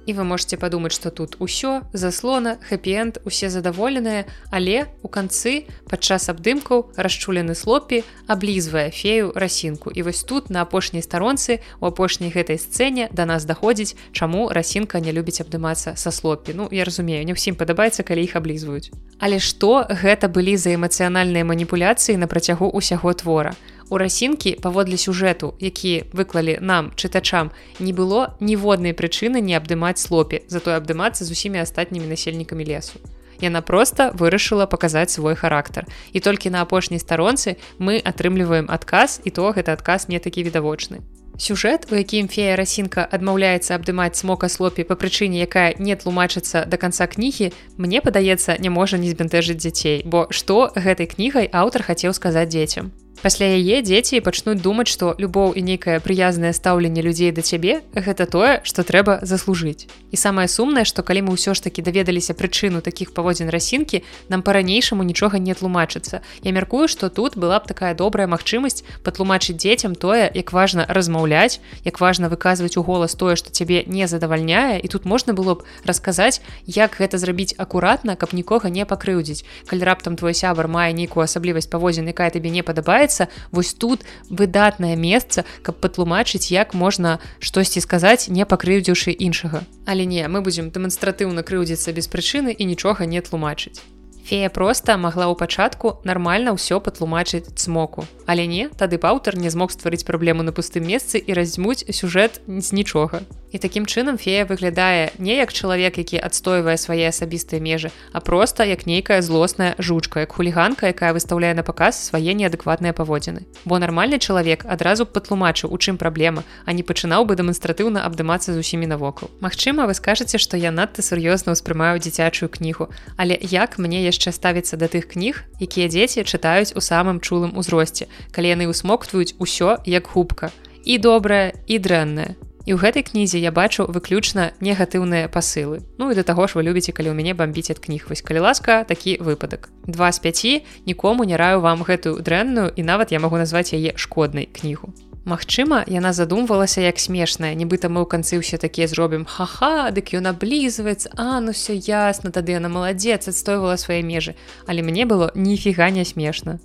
[0.06, 6.28] і вы можете падумаць что тут усё заслона хэппі-энд усе задаволеныя але у канцы падчас
[6.32, 12.58] абдымкаў расчулены слопі аблізвае фею расінку і вось тут на апошняй старонцы у апошняй гэтай
[12.58, 17.32] сцэне да нас даходзіць чаму расінка не любіць абдымацца са слопі Ну я разумею не
[17.32, 23.12] ўсім падабаецца калі іх аблізваюць але што гэта былі за эмацыянальныя маніпуляцыі на працягу усяго
[23.14, 23.54] твора
[23.98, 30.76] расінкі паводле сюжэту які выклалі нам чытачам не было ніводнай прычыны не абдымаць слопе затое
[30.76, 33.00] абдымацца з усімі астатнімі насельнікамі лесу.
[33.40, 35.86] Яна проста вырашыла паказаць свой характар.
[36.12, 41.00] І толькі на апошняй старонцы мы атрымліваем адказ і то гэта адказ не такі відавочны.
[41.40, 46.76] Сюжэт, у якім фея расінка адмаўляецца абдымаць смока слопе па прычыне, якая не тлумачыцца да
[46.76, 47.48] канца кнігі,
[47.80, 52.92] мне падаецца, не можа не збянтэжыць дзяцей, бо што гэтай кнігай аўтар хацеў сказаць дзецям
[53.22, 58.24] пасля яе дзеці пачнуць думаць што любоў і нейкае прыязнае стаўленне людзей да цябе гэта
[58.24, 59.84] тое што трэба заслужыць.
[60.10, 64.00] І самае сумнае што калі мы ўсё ж таки даведаліся прычыну такіх паводзін расінкі
[64.32, 66.24] нам па-ранейшаму нічога не тлумачыцца.
[66.40, 71.60] Я мяркую што тут была б такая добрая магчымасць патлумачыць дзецям тое як важна размаўляць
[71.84, 75.68] як важна выказваць у голас тое што цябе не задавальняе і тут можна было б
[75.84, 79.44] расказаць як гэта зрабіць акуратна каб нікога не пакрыўдзіць.
[79.68, 84.04] Калі раптам твой сябар мае нейкую асаблівасць паводзін якая табе не падабаецца атрымаецца вось тут
[84.30, 89.64] выдатнае месца каб патлумачыць як можна штосьці сказаць не пакрыўдзіўшы іншага.
[89.86, 93.82] Але не мы будзем дэманстратыўна крыўдзіцца без прычыны і нічога не тлумачыць
[94.24, 99.74] фея проста магла ў пачатку нармальна ўсё патлумачыць цмоку але не тады паўтар не змог
[99.74, 103.26] стварыць праблему на пустым месцы і раздзьмуць сюжэт з нічога.
[103.50, 108.62] І такім чынам фея выглядае не як чалавек які адстойвае свае асабістыя межы а просто
[108.62, 113.42] як нейкая злосная жучка як хуліганка якая выставляе на паказ свае неадэкватныя паводзіны.
[113.66, 118.62] Бо нармальны чалавек адразу патлумачыў у чым праблема а не пачынаў бы дэманстратыўна абдымацца з
[118.62, 119.26] усімі навокал.
[119.42, 124.76] Магчыма вы скажаце што я надта сур'ёзна ўспрымаю дзіцячую кнігу але як мне яшчэ ставіцца
[124.76, 130.10] да тых кніг якія дзеці чытаюць у самым чулым узросце калі яны ўсмоктваюць усё як
[130.10, 130.50] губка.
[130.84, 132.34] І добрае і дрэннае.
[132.68, 135.80] І ў гэтай кнізе я бачу выключна негатыўныя пасылы.
[135.98, 138.08] Ну і да таго ж вы любіце калі ў мяне бомбіць ад кніг.
[138.08, 139.72] Вось калі ласка такі выпадак.
[139.86, 143.96] Два з 5 нікому не раю вам гэтую дрэнную і нават я магу назваць яе
[143.96, 144.92] шкоднай кнігу
[145.30, 150.26] Магчыма, яна задумвалася як смешная, нібыта мы ў канцы ўсе такія зробім ха-ха, дык ён
[150.34, 154.34] аблізваецца, а ну все ясна, тады яна маладзец адстойвала свае межы,
[154.66, 156.58] але мне было ніфіга не смешна.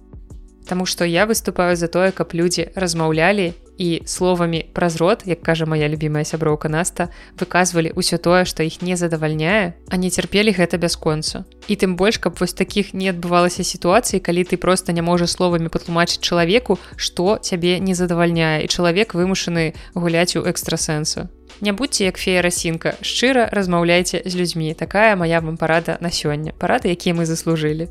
[0.65, 5.66] Таму што я выступаю за тое, каб людзі размаўлялі і словамі праз рот, як кажа
[5.66, 7.10] моя любімая сяброўка Наста,
[7.40, 11.46] выказвалі ўсё тое, што іх не задавальняе, а не цярпелі гэта бясконцу.
[11.68, 15.70] І тым больш, каб вось такіх не адбывалася сітуацыі, калі ты проста не можаш словамі
[15.70, 21.28] патлумачыць чалавеку, што цябе не задавальняе і чалавек вымушаны гуляць у экстрасэнсу.
[21.62, 24.74] Не будьце як фея расінка, шчыра размаўляйце з людзьмі.
[24.74, 27.88] такая моя вам парада на сёння, парады, якія мы заслужылі.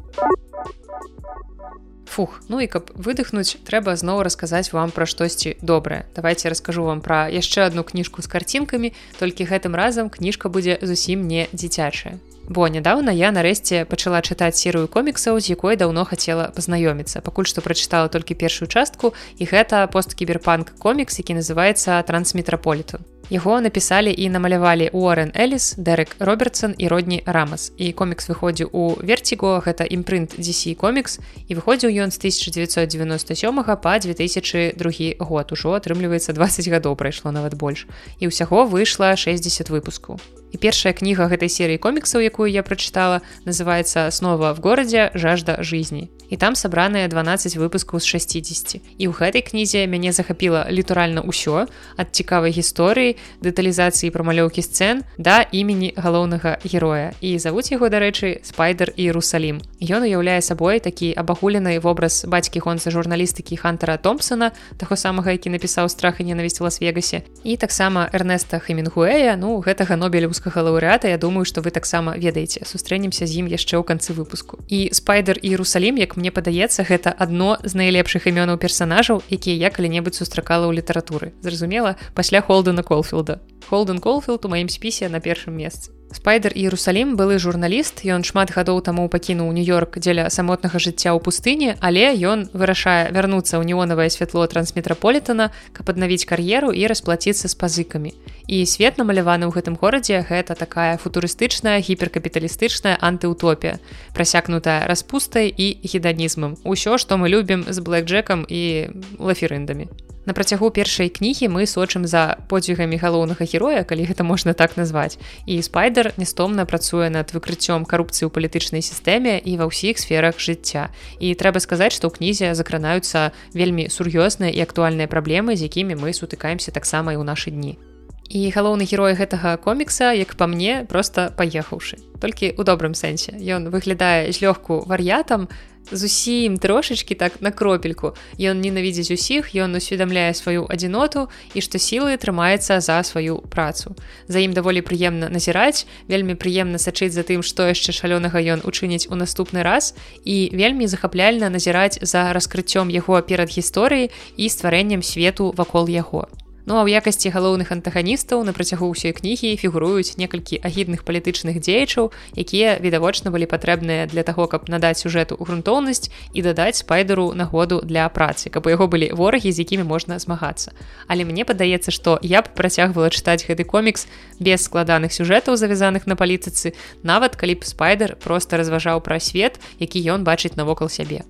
[2.14, 6.07] Фух, ну і каб выдыхнуць, трэба зноў расказаць вам пра штосьці добрае.
[6.14, 11.27] Давайте раскажу вам пра яшчэ адну кніжку з карцінкамі, толькі гэтым разам кніжка будзе зусім
[11.27, 12.22] не дзіцячая.
[12.46, 17.18] Бо нядаўна я нарэшце пачала чытаць серыю коміксаў, з якой даўно хацела пазнаёміцца.
[17.18, 19.11] Пакуль што прачытала толькі першую частку
[19.42, 23.03] і гэта посткіберпанк комікс, які называецца трансметраполіту.
[23.30, 27.72] Яго напісалі і намалявалі Уоррен Эліс, Дерек Робертсон і родні Рамас.
[27.76, 33.98] І комікс выходзіў у верціго, гэта імпрынт DC комікс і выходзіў ён з 1997 па
[33.98, 35.52] 2002 год.
[35.52, 37.88] Ужо атрымліваецца 20 гадоў прайшло нават больш.
[38.20, 40.20] І ўсяго выйшла 60 выпускаў.
[40.52, 46.12] І першая кніга гэтай серыі коміксаў, якую я прачытала, называецца снова в горадзе жажда жизни
[46.35, 51.70] і там сабраныя 12 выпускаў з 60 і ў гэтай кнізе мяне захапіла літуральна ўсё
[51.97, 58.92] ад цікавай гісторыі дэталізацыі прамалёўкі сцэн да імені галоўнага героя і завуць яго дарэчы спайдер
[58.99, 65.33] і русалім ён уяўляе сабой такі абагулены вобраз бацькі гонца журналістыкі хантера томпсона таго самага
[65.33, 71.09] які напісаў страх і ненавісць лас-вегасе і таксама эрнеста хемінгуэя ну гэтага нобелеўскага лаўрэата.
[71.09, 72.64] Я думаю што вы таксама ведаеце.
[72.64, 74.61] Сустрэнемся з ім яшчэ ў канцы выпуску.
[74.68, 79.68] І спайдер і русалім як мне мне падаецца гэта адно з найлепшых імёнаў персанажаў якія
[79.68, 81.37] я калі-небудзь сустракала ў літаратуры.
[81.44, 83.44] Зразумела пасля холдена колфілда.
[83.68, 88.79] Холден колфілд у маім спісе на першым месцы спайдер Іерусалім былы журналіст ён шмат гадоў
[88.87, 94.46] таму пакінуў нью-йорк дзеля самотнага жыцця ў пустыні але ён вырашае вярнуцца ў неонавае святло
[94.46, 98.14] трансметраполітана каб аднавіць кар'еру і расплаціцца з пазыкамі.
[98.46, 103.83] І свет намаляваны ў гэтым горадзе гэта такая футурыстычная гіперкапіталістычная антыутопія
[104.14, 106.55] прасякнутая распустай і геданізмам.
[106.62, 109.90] Усё што мы любім з блэкджекам і лаферындамі
[110.24, 115.20] На працягу першай кнігі мы сочым за подзвігамі галоўнага героя, калі гэта можна так назваць.
[115.44, 120.88] І спайдер нестомна працуе над выкрыццём карупцыі ў палітычнай сістэме і ва ўсіх сферах жыцця.
[121.20, 126.16] І трэба сказаць, што ў кнізе закранаюцца вельмі сур'ёзныя і актуальныя праблемы, з якімі мы
[126.16, 127.76] сутыкаемся таксама і ў нашы дні.
[128.24, 132.00] І галоўны герой гэтага комікса, як па мне проста паехаўшы.
[132.24, 133.37] Толькі ў добрым сэнсе.
[133.37, 135.52] Ён выглядае злёгку вар'ятам,
[135.90, 138.14] зусім трошачки так на кропельку.
[138.38, 143.97] Ён ненавідзець усіх ён усведамляе сваю адзіноту і што сілы трымаецца за сваю працу.
[144.29, 149.09] За ім даволі прыемна назіраць вельмі прыемна сачыць за тым што яшчэ шалёнага ён учыніць
[149.11, 149.94] у наступны раз
[150.25, 156.29] і вельмі захапляльна назіраць за раскрыццём яго перад гісторыяй і стварэннем свету вакол яго
[156.66, 162.09] Ну а ў якасці галоўных антаганістаў на працягу ўсёй кнігі фігуруюць некалькі агідных палітычных дзеячаў,
[162.40, 168.09] якія відавочна былі патрэбныя для таго, каб надаць сюжэту грунтоўнасць і дадаць спайдеру нагоду для
[168.09, 170.72] працы, каб у яго былі ворагі, з якімі можна змагацца.
[171.05, 174.09] Але мне падаецца, што я б працягвала чытаць гэты комікс
[174.40, 176.72] без складаных сюжэтаў, завязаных на палітыцы,
[177.05, 181.29] нават калі б спайдер проста разважаў пра свет, які ён бачыць навокал сябе.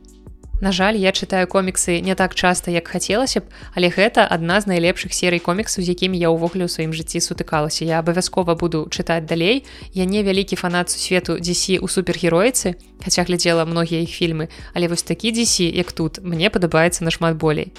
[0.60, 4.70] На жаль, я чытаю коміксы не так часта, як хацелася б, але гэта адна з
[4.70, 7.82] найлепшых серый коміксаў, з якімі я ўвогуле ў сваім жыцці сутыкалася.
[7.84, 9.66] Я абавязкова буду чытаць далей.
[9.92, 15.02] Я не вялікі фанат сусвету дзесі ў супергеройцы, хаця глядзела многія іх фільмы, але вось
[15.02, 17.74] такі дзесі, як тут, мне падабаецца нашмат болей.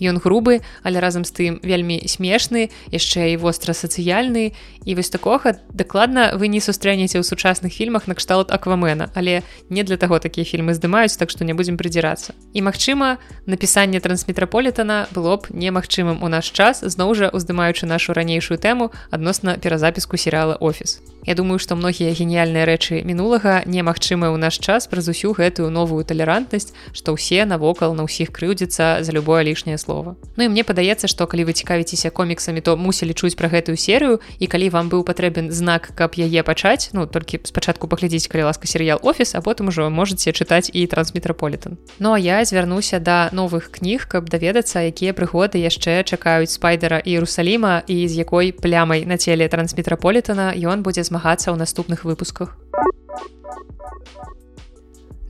[0.00, 4.56] Ён грубы, але разам з тым вельмі смешны, яшчэ і востра сацыяльны.
[4.88, 10.00] І вось такога дакладна вы не сустрэнеце ў сучасных фільмах накшталт аквамена, але не для
[10.00, 12.32] таго такія фільмы здымаюць, так што не будзем прыдзірацца.
[12.56, 18.56] І магчыма, напісанне трансметраполітана было б немагчымым у наш час, зноў жа уздымаючы нашу ранейшую
[18.56, 21.00] тэму адносна перазапіску серыяла офіс.
[21.26, 26.00] Я думаю, што многія геніяльныя рэчы мінулага немагчымыя ў наш час праз усю гэтую новую
[26.08, 30.16] талерантнасць, што ўсе навокал на ўсіх крыўдзіцца за любое лішняе слова.
[30.40, 34.24] Ну і мне падаецца, што калі вы цікавіцеся коміксамі, то мусілі чуць пра гэтую серыю
[34.40, 38.64] і калі вам быў патрэбен знак, каб яе пачаць, ну толькі спачатку паглядзець калі ласка
[38.64, 41.76] серыял офіс, а потым ужо можете чытаць і трансметраполітан.
[42.00, 47.20] Ну а я звярнуся да новых кніг, каб даведацца, якія прыгоды яшчэ чакаюць спайдера і
[47.20, 52.54] Русаліма і з якой плямай на целе трансметраполітана ён будзе змагацца ў наступных выпусках.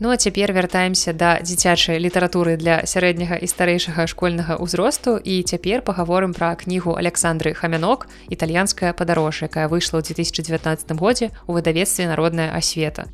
[0.01, 5.85] Ну а цяпер вяртаемся да дзіцячай літаратуры для сярэдняга і старэйшага школьнага ўзросту і цяпер
[5.85, 12.49] пагаворым пра кнігу Александры Хамянок італьянская падарожжа, якая выйшла ў 2019 годзе ў выдавецтве народная
[12.57, 13.12] асвета.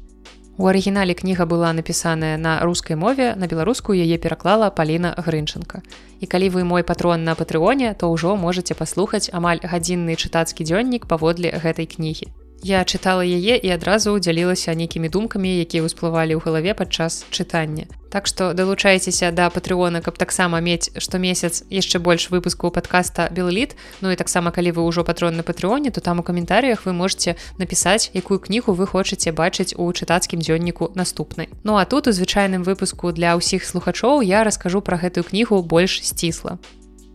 [0.63, 5.83] У арыгінале кніга была напісаная на рускай мове на беларускую яе пераклала паліна грынчынка
[6.23, 11.11] і калі вы мой патрон на патрыоне то ўжо можете паслухаць амаль гадзінны чытацкі дзённік
[11.11, 12.31] паводле гэтай кнігі
[12.67, 17.87] Я чытала яе і адразу дзялілася нейкімі думкамі, якія ўсплывалі ў галаве падчас чытання.
[18.11, 23.79] Так што далучайцеся да патрыона, каб таксама мець штомесяц яшчэ больш выпускаў падкаста Белліт.
[24.03, 27.39] Ну і таксама калі вы ўжо патрон на патрыоне, то там у каментарыях вы можете
[27.55, 31.47] напісаць, якую кнігу вы хочаце бачыць у чытацкім дзённіку наступнай.
[31.63, 36.03] Ну а тут у звычайным выпуску для ўсіх слухачоў я раскажу пра гэтую кнігу больш
[36.03, 36.59] сцісла.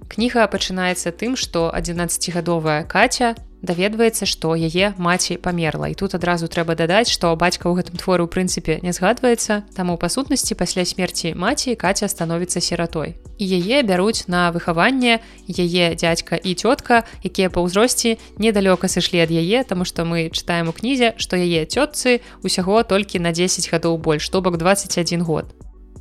[0.08, 5.90] Кніга пачынаецца тым, што 11гадовая каця даведваецца што яе маці памерла.
[5.90, 9.70] І тут адразу трэба дадаць што бацька ў гэтым творы ў прынцыпе не згадваецца.
[9.78, 13.16] Таму па сутнасці пасля смерці маці каця становіцца сіратой.
[13.38, 19.32] І яе бяруць на выхаванне яе дзядзька і цётка якія па ўзросце недалёка сышлі ад
[19.34, 23.98] яе таму што мы чытаем у кнізе што яе цётцы усяго толькі на 10 гадоў
[23.98, 25.54] больш то бок 21 год.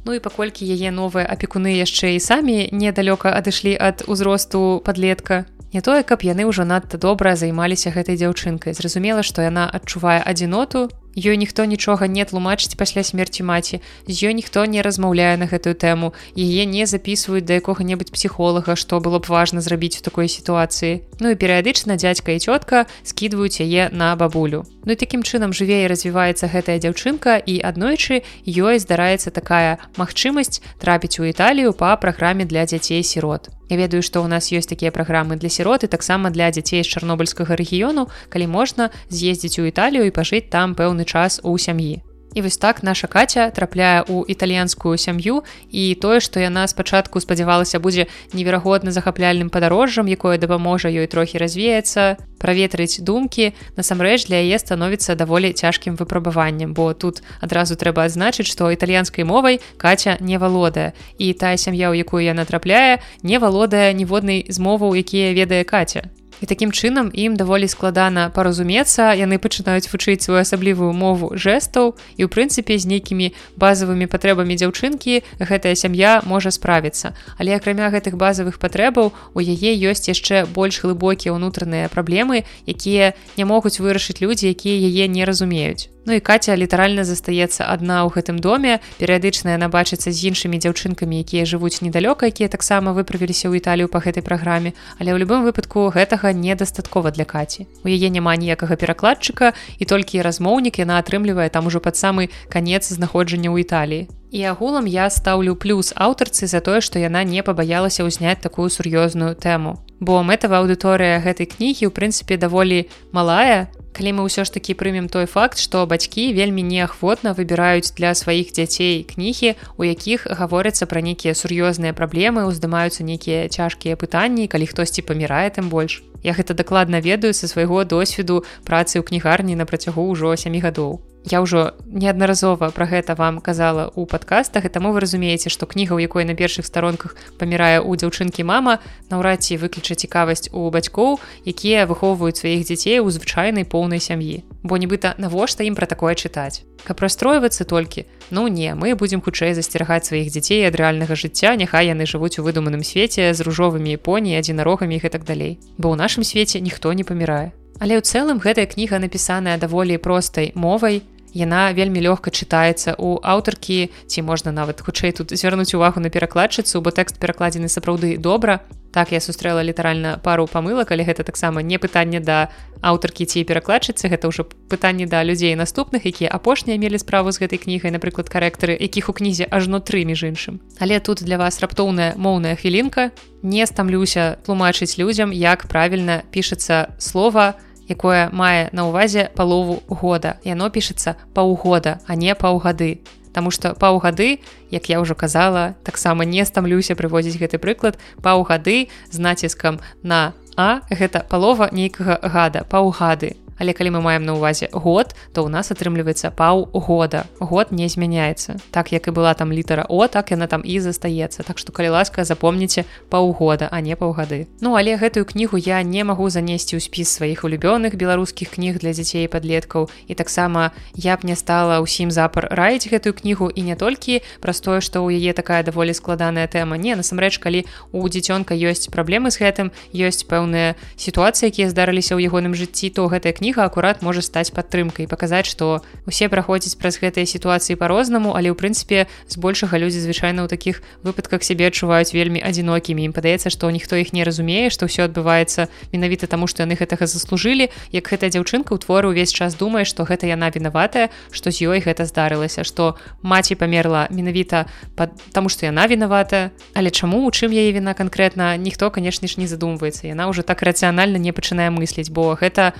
[0.04, 5.80] Ну і паколькі яе новыя апекуны яшчэ і самі недалёка адышлі ад узросту падлетка Не
[5.86, 8.74] тое, каб яны ўжо надта добра займаліся гэтай дзяўчынкай.
[8.74, 14.34] Зразумела, што яна адчувае адзіноту ёй ніхто нічога не тлумачыць пасля смерці маці з ёй
[14.34, 19.26] ніхто не размаўляе на гэтую тэму яе не записываюць да якога-небудзь псіхолага што было б
[19.26, 21.02] важна зрабіць у такой сітуацыі.
[21.20, 24.64] Ну і перыядычна дзядзька і цётка скідваюць яе на бабулю.
[24.84, 30.64] Ну і такім чынам жыве і развіваецца гэтая дзяўчынка і аднойчы ёй здараецца такая магчымасць
[30.80, 34.90] трапіць у італію па праграме для дзяцей сірот Я ведаю што ў нас ёсць такія
[34.90, 40.14] праграмы для сіроты таксама для дзяцей з чарнобыльскага рэгіёну калі можна з'ездзіць у італію і
[40.16, 42.02] пажыць там пэўны пэўны час у сям'і.
[42.32, 45.42] І вось так наша каця трапляе ў італьянскую сям'ю
[45.74, 52.22] і тое, што яна спачатку спадзявалася будзе неверагодна захапляльным падарожжам, якое дапаможа ёй трохі развеяцца,
[52.38, 58.70] праветрыць думкі, насамрэч для яе становіцца даволі цяжкім выпрабаваннем, бо тут адразу трэба адзначыць, што
[58.70, 60.94] італьянскай мовай каця не валодае.
[61.18, 66.14] І тая сям'я, у якую яна трапляе, не валодае ніводнай з моваў, якія ведае каця
[66.40, 69.12] і такім чынам ім даволі складана паразумецца.
[69.14, 75.22] Яны пачынаюць вучыць сваю асаблівую мову жэстаў і ў прынцыпе з нейкімі базавымі патрэбамі дзяўчынкі
[75.38, 77.12] гэтая сям'я можа справіцца.
[77.36, 83.44] Але акрамя гэтых базавых патрэбаў у яе ёсць яшчэ больш глыбокія ўнутраныя праблемы якія не
[83.44, 88.40] могуць вырашыць людзі якія яе не разумеюць Ну і каця літаральна застаецца адна ў гэтым
[88.40, 88.80] доме.
[88.96, 94.00] Перыядычна яна бачыцца з іншымі дзяўчынкамі якія жывуць недалёка якія таксама выправіліся ў італію па
[94.00, 94.72] гэтай праграме.
[94.96, 97.68] Але ў любым выпадку гэтага недастаткова для каці.
[97.84, 102.88] У яе няма ніякага перакладчыка і толькі размоўнік яна атрымлівае там ужо пад самы канец
[102.88, 104.08] знаходжання ў італіі.
[104.30, 109.34] І агулам я стаўлю плюс аўтарцы за тое, што яна не пабаялася ўзняць такую сур'ёзную
[109.34, 109.82] тэму.
[109.98, 115.10] Бо мэтава аўдыторыя гэтай кнігі ў прынцыпе даволі малая, калі мы ўсё ж такі прымем
[115.10, 121.02] той факт што бацькі вельмі неахвотна выбіраюць для сваіх дзяцей кнігі у якіх гаворыцца пра
[121.02, 127.00] нейкія сур'ёзныя праблемы уздымаюцца нейкія цяжкія пытанні калі хтосьці памірае тым больш я гэта дакладна
[127.00, 132.72] ведаю са свайго досведу працы ў кнігарні на працягу ўжо сямі гадоў Я ўжо неаднаразова
[132.72, 136.32] пра гэта вам казала ў падкастах і таму вы разумееце, што кніга, у якой на
[136.32, 138.80] першых старонках памірае ў дзяўчынкі мама,
[139.12, 144.48] наўрад ці выключа цікавасць у бацькоў, якія выхоўваюць сваіх дзяцей у звычайнай поўнай сям'і.
[144.64, 146.64] Бо нібыта навошта ім пра такое чытаць.
[146.88, 151.92] Каб расстройвацца толькі, ну не, мы будзем хутчэй засцерагаць сваіх дзяцей ад рэальнага жыцця, няхай
[151.92, 155.60] яны жывуць у выдуманым свеце з ружовымі поні, адзінарогамі і гэтак далей.
[155.76, 157.52] Бо ў нашым свеце ніхто не памірае.
[157.80, 161.00] Але ў цэлым гэтая кніга напісаная даволі простай мовай.
[161.32, 166.84] Яна вельмі лёгка чытаецца у аўтаркі ці можна нават хутчэй тут звярнуць увагу на перакладчыцу,
[166.84, 168.60] бо тэкст перакладзены сапраўды добра.
[168.92, 172.50] Так я сустрэла літаральна пару памылак, але гэта таксама не пытанне да
[172.82, 177.62] аўтаркі ці перакладчыцы, гэта ўжо пытанне да людзей наступных, якія апошнія мелі справу з гэтай
[177.62, 180.58] кнігай, напрыклад карэктары, якіх у кнізе ажно тры між іншым.
[180.82, 183.14] Але тут для вас раптоўная моўная хвілінка.
[183.46, 187.54] Не стамлюся тлумачыць людзям, як правільна пішацца слова,
[187.90, 190.38] якое мае на ўвазе палову года.
[190.46, 193.02] Яно пішацца паўгода, а не паўгады.
[193.34, 194.38] Таму што паўгады,
[194.70, 200.82] як я ўжо казала, таксама не стамлюся прывозіць гэты прыклад паўгады з націскам на А
[200.90, 205.70] гэта палова нейкага гада, паўгады але калі мы маем на увазе год то у нас
[205.70, 208.56] атрымліваецца паўгода год не змяняецца.
[208.70, 211.44] Так як і была там літара о так яна там і застаецца.
[211.44, 214.48] Так што калі ласка запомніце паўгода а не паўгады.
[214.60, 218.96] Ну але гэтую кнігу я не магу занесці ў спіс сваіх улюбёных беларускіх кніг для
[218.96, 219.90] дзяцей падлеткаў.
[220.08, 223.52] І таксама я б не стала ўсім запар раіць гэтую кнігу.
[223.52, 226.80] І не толькі праз тое што ў яе такая даволі складаная тэма.
[226.80, 232.30] Не насамрэч калі у дзіцёнка ёсць праблемы з гэтым ёсць пэўныя сітуацыі якія здарыліся ў
[232.30, 237.02] ягоным жыцці то гэтая кніга кніга акурат можа стаць падтрымкай паказаць што усе праходзяць праз
[237.02, 242.38] гэтыя сітуацыі по-рознаму але ў прынцыпе збольшага людзі звычайна ў такіх выпадках сябе адчуваюць вельмі
[242.38, 243.10] адзінокімі.
[243.10, 247.10] Ім падаецца што ніхто іх не разумее што ўсё адбываецца менавіта таму што яны гэтага
[247.10, 247.74] заслужылі.
[247.90, 251.82] Як гэтая дзяўчынка ў творы ўвесь час думае што гэта яна вінаватая што з ёй
[251.82, 252.94] гэта здарылася што
[253.26, 255.18] маці памерла менавіта пад...
[255.34, 256.54] таму што яна вінаватая.
[256.78, 260.06] Але чаму у чым яе віна канкрэтна ніхто канешне ж не задумваецца.
[260.06, 262.78] Яна ўжо так рацыянальна не пачынае мысліць бо гэта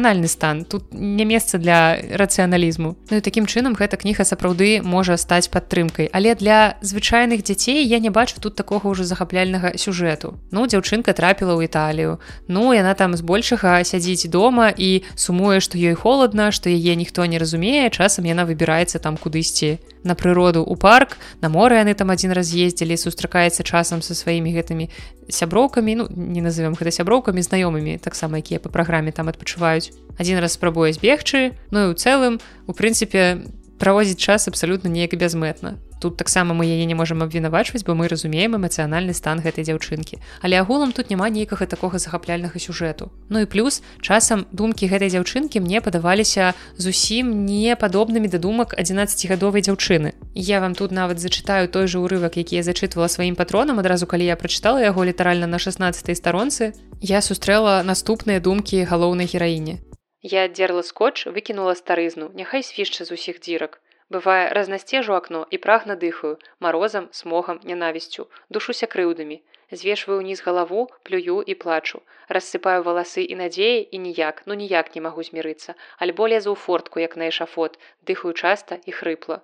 [0.00, 0.64] эмацыянальны стан.
[0.64, 6.08] Тут не месца для рацыяналізму Ну і такім чынам гэта кніга сапраўды можа стаць падтрымкай.
[6.12, 10.38] Але для звычайных дзяцей я не бачу тут такога ўжо захапляльнага сюжэту.
[10.50, 12.18] Ну дзяўчынка трапіла ў італію.
[12.48, 17.38] Ну яна там збольшага сядзіць дома і сумуе што ёй холодна што яе ніхто не
[17.38, 21.16] разумее часам яна выбіраецца там кудысьці на прыроду у парк.
[21.40, 24.88] На море яны там адзін раз ездзілі сустракаецца часам са сваімі гэтымі
[25.28, 29.92] сяброўкамі ну не назовем гэта сяброўкамі знаёмымі таксама якія па праграме там адпачываюць.
[30.18, 33.44] Адзін раз спрабуе збегчы ну і ў цэлым у прынцыпе
[33.80, 38.56] праводзіць час абсалютна неяк бязмэтна тут таксама мы яе не можемм абвінавачваць бо мы разумеем
[38.56, 40.18] эмацыянальны стан гэтай дзяўчынкі.
[40.40, 43.12] Але агулам тут няма нейкага такога захапляльнага сюжэту.
[43.28, 49.62] Ну і плюс часам думкі гэтай дзяўчынкі мне падаваліся зусім не падобнымі да думак 11гадовай
[49.62, 50.16] дзяўчыны.
[50.34, 54.24] Я вам тут нават зачытаю той же ўрывак які я зачытвала сваім патронам адразу калі
[54.24, 56.72] я прачытала яго літаральна на 16 старонцы.
[57.00, 59.80] Я сустрэла наступныя думкі галоўнай гераіне
[60.22, 62.28] Я аддзерла скотч выкінула старызну.
[62.40, 63.80] Няхай свішча з усіх дзірак.
[64.10, 68.28] Бывае разнасцежу акно і прагна дыхаю марозам смогам нянавісцю.
[68.50, 69.40] Душуся крыўдамі.
[69.70, 72.02] Звешваю ўніз галаву плюю і плачу.
[72.28, 75.78] Рассыпаю валасы і надзеі і ніяк ну ніяк не магу змірыцца.
[75.96, 77.78] Альбо лезу ў фортку як на эшафот.
[78.04, 79.40] Дыхаю часта і хрыпла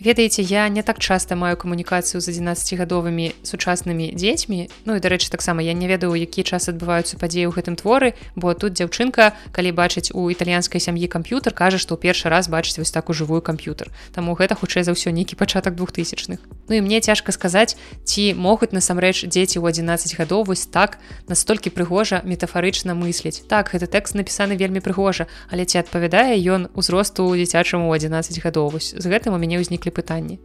[0.00, 4.68] Ведаеце, я не так часта маю камунікацыю з 11гадовымі сучаснымі дзецьмі.
[4.84, 8.52] Ну і дарэчы, таксама я не ведаю, які час адбываюцца падзеі ў гэтым творы, бо
[8.52, 12.92] тут дзяўчынка, калі бачыць у італьянскай сям'і камп'ютар, кажа, што ў першы раз бачыць вось
[12.92, 13.88] такую жывую камп'ютар.
[14.12, 16.44] Таму гэта хутчэй за ўсё нейкі пачатак двухтысячных.
[16.68, 21.72] Ну і мне цяжка сказаць, ці могуць насамрэч дзеці ў 11 гадоў вось так настолькі
[21.72, 23.48] прыгожа метафарычна мысліць.
[23.48, 28.76] Так гэты тэкст напісаны вельмі прыгожа, але ці адпавядае ён узросту дзіцячаму 11 гадоў.
[28.76, 30.38] З гэтым у мяне ўзнік ўзніклі пытанні.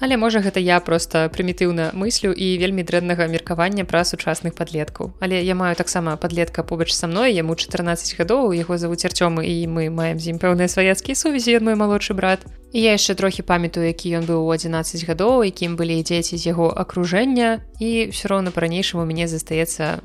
[0.00, 5.18] Але можа гэта я проста прымітыўна мыслю і вельмі дрэннага меркавання пра сучасных падлеткаў.
[5.18, 9.66] Але я маю таксама падлетка побач са мной, яму 14 гадоў, яго завуць арцёмы і
[9.66, 12.46] мы маем з ім пэўныя сваяцкія сувязі ад мой малодшы брат.
[12.70, 16.46] І я яшчэ трохі памятаю, які ён быў у 11 гадоў, якім былі дзеці з
[16.46, 19.98] яго акружэння і ўсё роўна па-ранейшаму мяне застаецца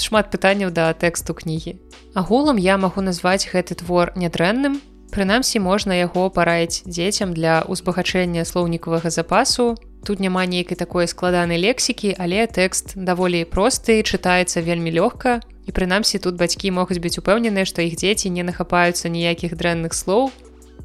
[0.00, 1.76] шмат пытанняў да тэксту кнігі.
[2.16, 4.80] Агулам я магу назваць гэты твор нядрэнным,
[5.10, 9.74] Прынамсі можна яго параіць дзецям для узбагачэння слоўнікавага запасу.
[10.06, 15.42] Тут няма нейкай такой складанай лексікі, але тэкст даволі просты, чытаецца вельмі лёгка.
[15.66, 20.30] І прынамсі тут бацькі могуць быць упэўненыя, што іх дзеці не нахапаюцца ніякіх дрэнных слоў,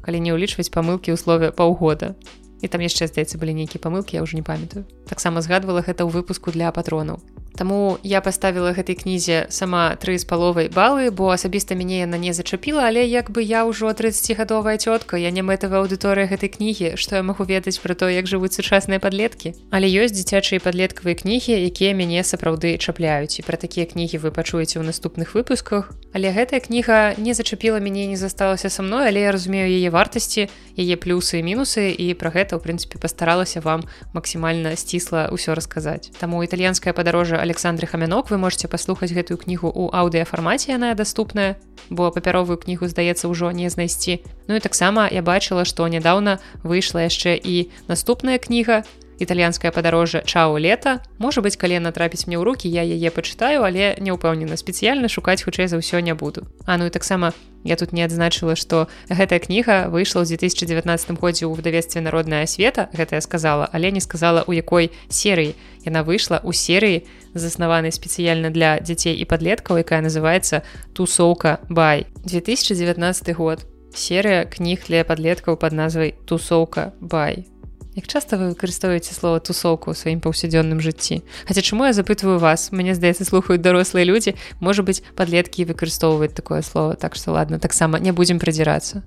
[0.02, 2.18] калі не ўлічваць памылкі ў слове паўгода.
[2.62, 4.82] І там яшчэ здаецца былі нейкія памылкі, я ўжо не памятаю.
[5.06, 7.22] Таксама згадвала гэта ў выпуску для патронаў.
[7.56, 12.36] Таму я паставіла гэтай кнізе сама тры з паловай балы, бо асабіста мяне яна не
[12.36, 17.16] зачапіла, але як бы я ўжо 30гадовая цётка, я не мэтавая аўдыторыя гэтай кнігі, што
[17.16, 19.56] я магу ведаць пра то, як жывуць сучасныя падлеткі.
[19.72, 24.76] Але ёсць дзіцячыя падлеткавыя кнігі, якія мяне сапраўды чапляюць і пра такія кнігі вы пачуеце
[24.76, 25.96] ў наступных выпусках.
[26.12, 30.52] Але гэтая кніга не зачапіла мяне не засталася са мной, але я разумею яе вартасці,
[30.76, 36.12] яе плюсы і мінусы і пра гэта ў прынцыпе пастаралася вам максімальна сцісла ўсё расказаць.
[36.20, 41.54] Таму італьянская падарожжа Александры хамянок вы можете паслухаць гэтую кнігу ў аўдыафармаце яна даступная
[41.88, 44.18] бо папяровую кнігу здаецца ўжо не знайсці
[44.50, 48.82] Ну і таксама я бачыла што нядаўна выйшла яшчэ і наступная кніга
[49.18, 53.96] італьянскае падарожжа чао лета можа быць калі натрапіць мне ў руки я яе пачытаю але
[54.00, 54.56] не ўпэўнена.
[54.56, 56.44] Спецыяльна шукаць хутчэй за ўсё не буду.
[56.66, 57.32] А ну і таксама
[57.64, 62.88] я тут не адзначыла што гэтая кніга выйшла ў 2019 годзе ў выдавецтве народная асвета
[62.92, 65.56] гэтая сказала але не сказала у якой серыі.
[65.82, 67.04] Яна выйшла ў серыі
[67.34, 70.62] заснаванай спецыяльна для дзяцей і падлеткаў якая называется
[70.92, 73.64] тусоўка бай 2019 год.
[73.96, 77.48] Серыя кніг для падлеткаў под назвай тусоўка бай
[77.96, 81.24] Як часта вы выкарыстоўваеце слова тусоўку ў сваім паўсядзённым жыцці.
[81.48, 86.60] Хаця чаму я запытваю вас, мне здаецца слухаюць дарослыя людзі, можа быць, падлеткі выкарыстоўваюць такое
[86.60, 89.00] слово, так што ладно, таксама не будзем прадзірацца.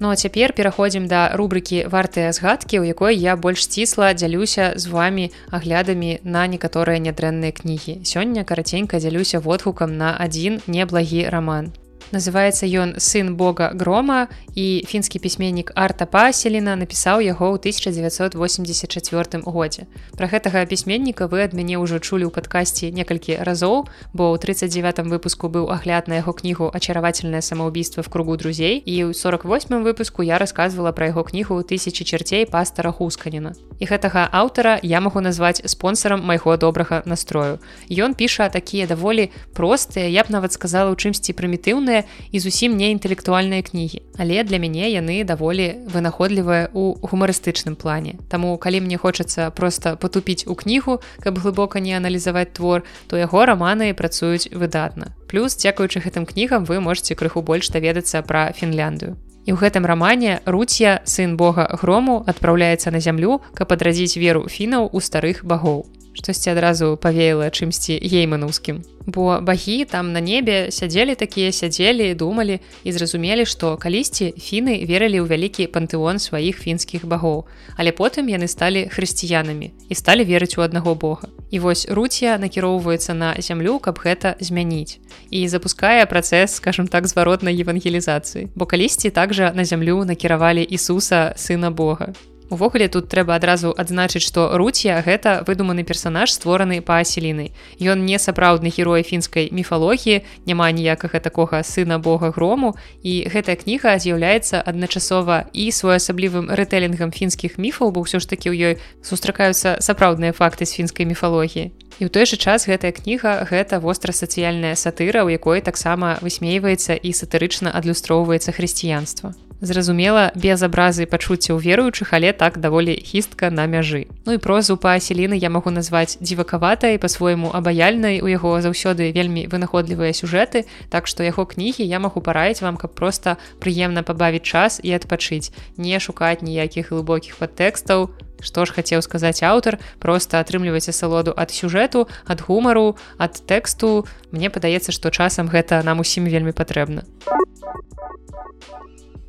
[0.00, 4.88] Ну а цяпер пераходзім да рубрыкі вартыя згадкі, у якой я больш сцісла дзялюся з
[4.88, 8.00] вами аглядамі на некаторыя нядрэнныя кнігі.
[8.08, 11.76] Сёння караценька дзялюся водгукам на адзін неблагі раман.
[12.12, 19.86] Называется ён сын бога грома і фінскі пісьменнік арта паселіна напісаў яго ў 1984 годзе.
[20.16, 25.06] Про гэтага пісьменніка вы ад мяне ўжо чулі ў падкасці некалькі разоў бо ў 39
[25.10, 30.22] выпуску быў агляд на яго кнігу ачаравательное самоубийство в кругу друзей і ў 48 выпуску
[30.22, 35.64] я рассказывала про яго кнігу тысячи чарцей пастара хусканіна і гэтага аўтара я магу назваць
[35.64, 37.58] спонсорам майго добрага настрою.
[37.88, 41.99] Ён піша такія даволі простыя я б нават сказала у чымсьці прымітыўныя
[42.30, 44.02] і зусім не інтэлектуальныя кнігі.
[44.18, 48.18] Але для мяне яны даволі вынаходлівыя у гумарыстычным плане.
[48.28, 53.46] Таму калі мне хочацца просто потупіць у кнігу каб глыбока не аналізаваць твор то яго
[53.46, 55.14] раманы працуюць выдатна.
[55.28, 59.16] Плюс дзякуючы гэтым кнігам вы можете крыху больш даведацца пра фінляндыю.
[59.46, 64.90] І ў гэтым рамане руцья сын бога грому адпраўляецца на зямлю каб адрадзіць веру фінаў
[64.92, 71.52] у старых багоў штосьці адразу павеяла чымсьці гейманаўскім бо багі там на небе сядзелі такія
[71.52, 77.46] сядзелі думалі і зразумелі што калісьці фіны верылі ў вялікі пантэон сваіх фінскіх багоў.
[77.76, 81.28] Але потым яны сталі хрысціянамі і сталі верыць у аднаго бога.
[81.50, 85.00] І вось руцья накіроўваецца на зямлю каб гэта змяніць.
[85.30, 88.48] І запускае працэс скажем так зваротнай евангелізацыі.
[88.54, 92.12] Бо калісьці также на зямлю накіравалі Ісуса сына Бога
[92.50, 98.18] увогуле тут трэба адразу адзначыць што руцья гэта выдуманы персанаж створаны па аселіны ён не
[98.18, 105.46] сапраўдны герой фінскай міфалогіі няма ніякага такога сына бога грому і гэтая кніга з'яўляецца адначасова
[105.54, 110.74] і своеасаблівым рэтэлінгам фінскіх міфаў бо ўсё ж такі ў ёй сустракаюцца сапраўдныя факты з
[110.74, 111.70] фінскай міфалогіі.
[112.00, 117.10] І ў той жа час гэтая кніга гэта вострасацыяльная сатыра у якой таксама высмейваецца і
[117.12, 124.08] сатырычна адлюстроўваецца хрысціянства зразумела без абразы пачуццяў веруючых але так даволі хістка на мяжы.
[124.26, 128.20] Ну і прозу па аселіны я магу назваць дзівакаватай по-свойму абаяльнай.
[128.20, 132.94] У яго заўсёды вельмі вынаходлівыя сюжэты так што яго кнігі я магу параіць вам каб
[132.94, 135.52] проста прыемна пабавіць час і адпачыць.
[135.76, 138.10] Не шукаць ніякіх глыбокіх падтэкстаў.
[138.40, 139.76] Што ж хацеў сказаць аўтар?
[140.00, 144.08] Просто атрымлівайце салоду ад сюжэту ад гумару ад тэксту.
[144.32, 147.04] Мне падаецца што часам гэта нам усім вельмі патрэбна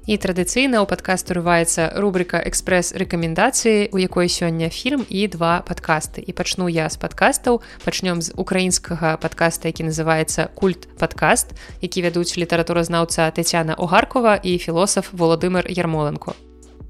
[0.10, 6.26] І традыцыйна ў падкаст урываецца рубрика экспрэс рэкамендацыі, у якой сёння фільм і два падкасты.
[6.26, 11.54] І пачну я з падкастаў, пачнём з украінскага падкаста, які называецца культ падкаст,
[11.86, 16.34] які вядуць літаратуразнаўца Тцяна Огаркова і філосаф Володымир Ярмоленко.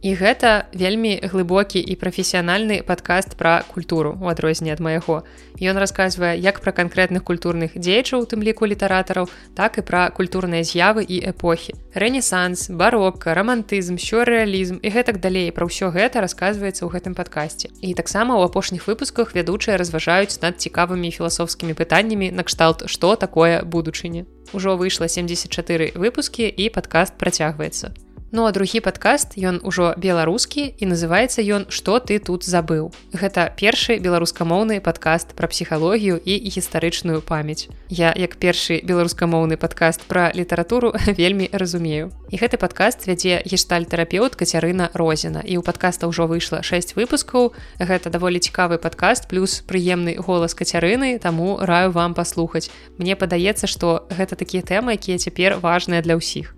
[0.01, 5.21] І гэта вельмі глыбокі і прафесіянальны падкаст пра культуру у адрозненне ад майго.
[5.61, 10.65] Ён расказвае як пра канкрэтных культурных дзеячаў, у тым ліку літаратараў, так і пра культурныя
[10.65, 11.77] з'явы і эпохі.
[11.93, 17.69] Рэнесанс, барокка, рамантызм, сюррэалізм і гэтак далей пра ўсё гэта расказваецца ў гэтым падкасці.
[17.85, 24.25] І таксама ў апошніх выпусках вядучыя разважаюць над цікавымі філасофскімі пытаннямі накшталт, што такое будучыня.
[24.49, 28.10] Ужо выйшла 74 выпускі і падкаст працягваецца.
[28.31, 32.95] Ну а другі падкаст ён ужо беларускі і называецца ён што ты тут забыў.
[33.11, 37.67] Гэта першы беларускамоўны падкаст пра псіхалогію і гістарычную памяць.
[37.91, 42.15] Я як першы беларускамоўны падкаст пра літаратуру вельмі разумею.
[42.31, 47.51] І гэты падкаст вядзе гештальтэрапеўт кацярына Розіна і ў падкаста ўжо выйшла 6 выпускаў.
[47.83, 52.71] Гэта даволі цікавы падкаст плюс прыемны голас кацярыны, таму раю вам паслухаць.
[52.95, 56.55] Мне падаецца, што гэта такія тэмы, якія цяпер важныя для ўсіх.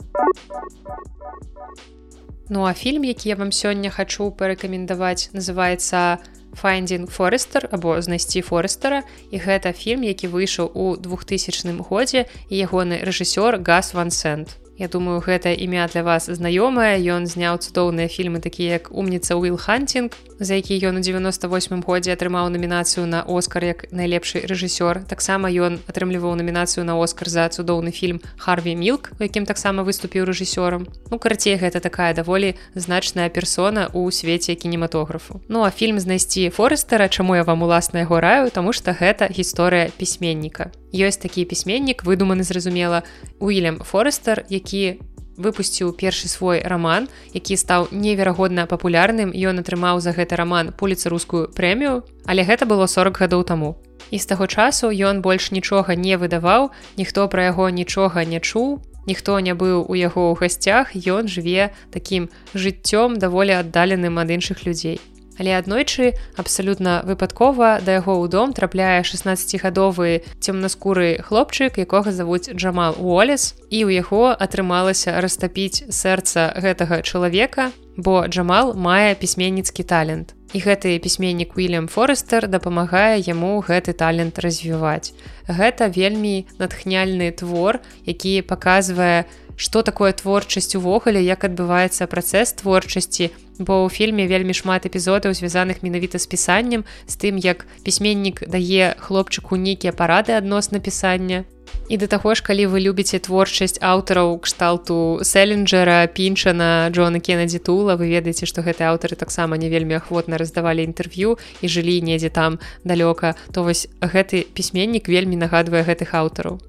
[2.50, 6.18] Ну а фільм, які я вам сёння хачу парэкамендаваць, называецца
[6.54, 9.04] Finding Форестер або знайсці Форестера.
[9.32, 14.63] І гэта фільм, які выйшаў у 2000 годзе і ягоны рэжысёр Гас Ван Сент.
[14.78, 16.98] Я думаю, гэта імя для вас знаёмае.
[16.98, 22.14] Ён зняў цудоўныя фільмы такія як умніца Уил Хантинг, за які ён у 98 годзе
[22.14, 25.06] атрымаў намінацыю на Оскар як найлепшы рэжысёр.
[25.06, 30.26] Таксама ён атрымліваў намінацыю на Оскар за цудоўны фільм Харві Мілк, у якім таксама выступіў
[30.26, 30.90] рэжысёрам.
[31.12, 35.40] Ну карацей, гэта такая даволі значная персона ў свеце кінематографу.
[35.50, 39.94] Ну а фільм знайсці Форестера, чаму я вам уласна яго раю, таму што гэта гісторыя
[39.98, 40.74] пісьменніка.
[40.94, 43.04] Ёсць такі пісьменнік, выдуманы зразумела
[43.42, 45.02] Уільям Форестер, які
[45.38, 49.34] выпусціў першы свой раман які стаў неверагодна папулярным.
[49.34, 53.76] Ён атрымаў за гэты раман поліцарускую прэмію але гэта было 40 гадоў таму.
[54.12, 58.82] І з таго часу ён больш нічога не выдаваў ніхто пра яго нічога не чуў
[59.06, 64.64] ніхто не быў у яго ў гасцях ён жыве такім жыццём даволі аддаленым ад іншых
[64.70, 65.02] людзей
[65.40, 72.98] Але аднойчы абсалютна выпадкова да яго ў дом трапляе 16гадовы цёмнаскуры хлопчык, якога завуць Джамал
[73.00, 80.38] Уолес і ў яго атрымалася растапіць сэрца гэтага чалавека, бо Джамал мае пісьменніцкі талент.
[80.54, 85.18] і гэты пісьменнік Уильям Форестер дапамагае яму гэты талент развіваць.
[85.50, 89.26] Гэта вельмі натхняльны твор, які паказвае,
[89.56, 95.86] што такое творчасць увогуле, як адбываецца працэс творчасці, бо ў фільме вельмі шмат эпізодаў звязаных
[95.86, 101.46] менавіта з пісаннем з тым як пісьменнік дае хлопчыку нейкія парады адносна пісання.
[101.90, 108.00] І да таго ж калі вы любіце творчасць аўтараў кшталту селенджера пінчана Джона кеннеді тула
[108.00, 112.60] вы ведаеце што гэты аўтары таксама не вельмі ахвотна раздавалі інтэрв'ю і жылі недзе там
[112.84, 116.62] далёка то вось гэты пісьменнік вельмі нагадвае гэтых аўтараў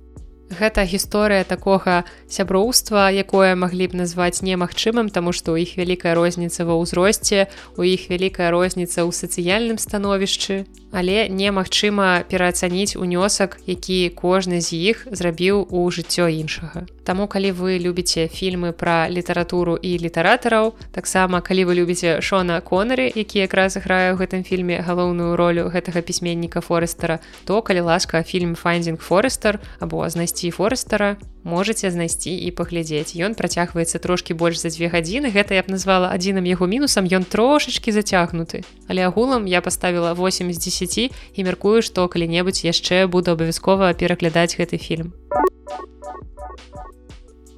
[0.52, 6.68] Гэта гісторыя такога сяброўства, якое маглі б назваць немагчымым, таму што ў іх вялікая розніца
[6.68, 10.68] ва ўзросце, у іх вялікая розніца ў сацыяльным становішчы.
[10.92, 17.76] Але немагчыма пераацаніць унёсак які кожны з іх зрабіў у жыццё іншага Таму калі вы
[17.78, 24.16] любіце фільмы пра літаратуру і літаратараў таксама калі вы любіце шона конары які якраз грае
[24.16, 30.08] ў гэтым фільме галоўную ролю гэтага пісьменніка форестера то калі ласка фільм файдинг форестер або
[30.08, 33.12] знайсці форестера можете знайсці і паглядзець.
[33.20, 35.28] Ён працягваецца трошки больш за дзве гадзіны.
[35.28, 37.04] Гэта я б назвала адзіным яго мінусам.
[37.04, 38.64] Ён трошачки зацягнуты.
[38.88, 44.56] Але агулам я поставила 8 з 10 і мяркую што калі-небудзь яшчэ буду абавязкова пераглядаць
[44.56, 45.12] гэты фільм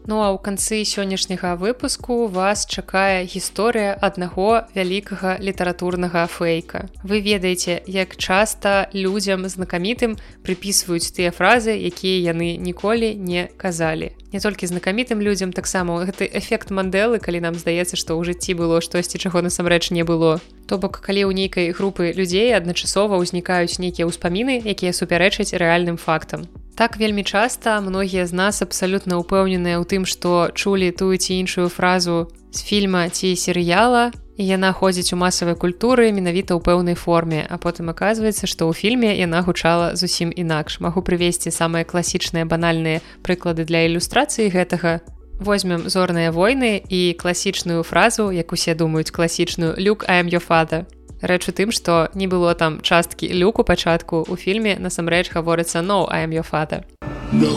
[0.06, 6.86] Ну а ў канцы сённяшняга выпуску вас чакае гісторыя аднаго вялікага літаратурнага фэйка.
[7.02, 10.14] Вы ведаеце, як часта людзям знакамітым
[10.46, 14.14] прыпісваюць тыя фразы, якія яны ніколі не казалі.
[14.30, 18.78] Не толькі знакамітым людзям таксама гэты эфект мандэлы, калі нам здаецца, што ў жыцці было
[18.78, 20.38] штосьці, чаго насамрэч не было.
[20.70, 26.46] То бок калі ў нейкай групы людзей адначасова ўзнікаюць нейкія ўспаміны, якія супярэчаць рэальным фактам.
[26.76, 31.72] Так вельмі часта многія з нас абсалютна ўпэўненыя ў тым, што чулі тую ці іншую
[31.72, 37.48] фразу з фільма ці серыяла, і яна ходзіць у масавай культуры менавіта ў пэўнай форме,
[37.48, 40.76] а потым аказваецца, што ў фільме яна гучала зусім інакш.
[40.84, 45.00] Магу прывесці самыя класічныя банальныя прыклады для ілюстрацыі гэтага.
[45.40, 50.84] Возьмем зорныя войны і класічную фразу, як усе думаюць класічную люк your father.
[51.22, 56.04] Рэч у тым, што не было там часткі люку пачатку у фільме насамрэч гаворыцца no
[56.12, 56.84] I am your father.
[57.32, 57.56] No,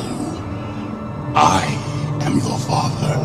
[1.35, 1.67] I
[2.23, 3.19] am your father.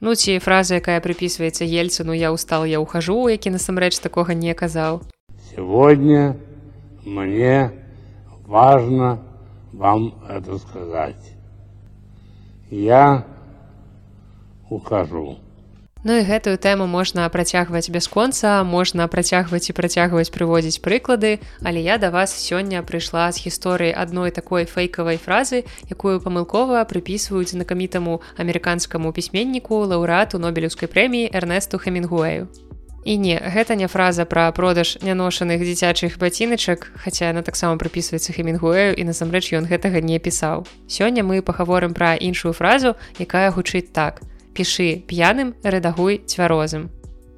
[0.00, 5.02] Ну ці фраза, якая прыпісваецца ельцыну я устал я ухожу, які насамрэч такога не казаў.
[5.54, 6.36] Сегодня
[7.06, 7.70] мне
[8.46, 9.22] важно
[9.72, 11.22] вам это сказать.
[12.68, 13.24] Я
[14.68, 15.38] ухожу.
[16.04, 21.96] Ну і гэтую тэму можна працягваць бясконца, можна працягваць і працягваць прыводзіць прыклады, але я
[21.96, 29.16] да вас сёння прыйшла з гісторыі адной такой фэйкавай фразы, якую памылкова прыпісваюць знакамітаму амерыканскаму
[29.16, 32.52] пісьменніку лаўрату нобелеўскай прэміі Эрнесту Хемінгуэю.
[33.08, 38.92] І не, гэта не фраза пра продаж няношаных дзіцячых баціначак, хаця яна таксама прыпісваецца хемінгуэю
[38.92, 40.68] і насамрэч ён гэтага не пісаў.
[40.84, 44.20] Сёння мы пагаворым пра іншую фразу, якая гучыць так
[44.54, 46.90] пішы п'яным рэдагуй цвярозым.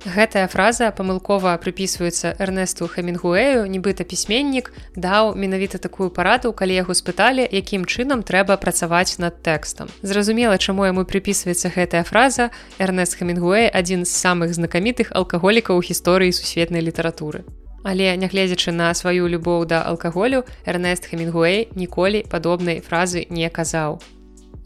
[0.06, 7.42] Гэтая фраза памылкова прыпісваецца Эрнесту Хемінгуэю, нібыта пісьменнік даў менавіта такую параду, калі яго спыталі,
[7.42, 9.90] якім чынам трэба працаваць над тэкстам.
[10.06, 16.86] Зразумела, чаму яму прыпісваецца гэтая фраза Эрнест Хемінгуэй адзін з самых знакамітых алкаголікаў гісторыі сусветнай
[16.86, 17.42] літаратуры.
[17.82, 23.98] Але нягледзячы на сваю любоў да алкаголю, Эрнест Хемінгуэй ніколі падобнай фразы не казаў.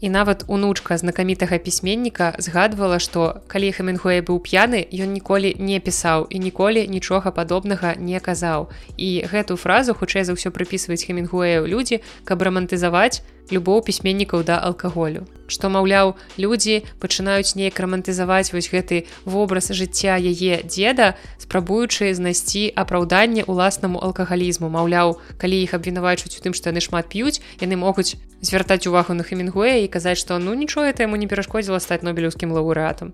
[0.01, 6.25] І нават унучка знакамітага пісьменніка згадвала, што калі Хаменгуэй быў п'яны, ён ніколі не пісаў
[6.25, 8.73] і ніколі нічога падобнага не казаў.
[8.97, 13.21] І гэту фразу хутчэй за ўсё прыпісваюць Хемінгуэю людзі, каб рамантызаваць
[13.53, 15.29] любоў пісьменнікаў да алкаголю.
[15.51, 23.43] Што маўляў, людзі пачынаюць неяк рамантызаваць вось гэты вобраз жыцця яе дзеда, спрабуючы знайсці апраўданне
[23.51, 24.71] ўласнаму алкагалізму.
[24.71, 29.23] Маўляў, калі іх абвінавачваюць у тым, што яны шмат п'юць, яны могуць звяртаць увагу на
[29.23, 33.13] хемінгуэ і казаць што ну нічого это яму не перашкодзіла стаць нобелеўскім лаўрэатам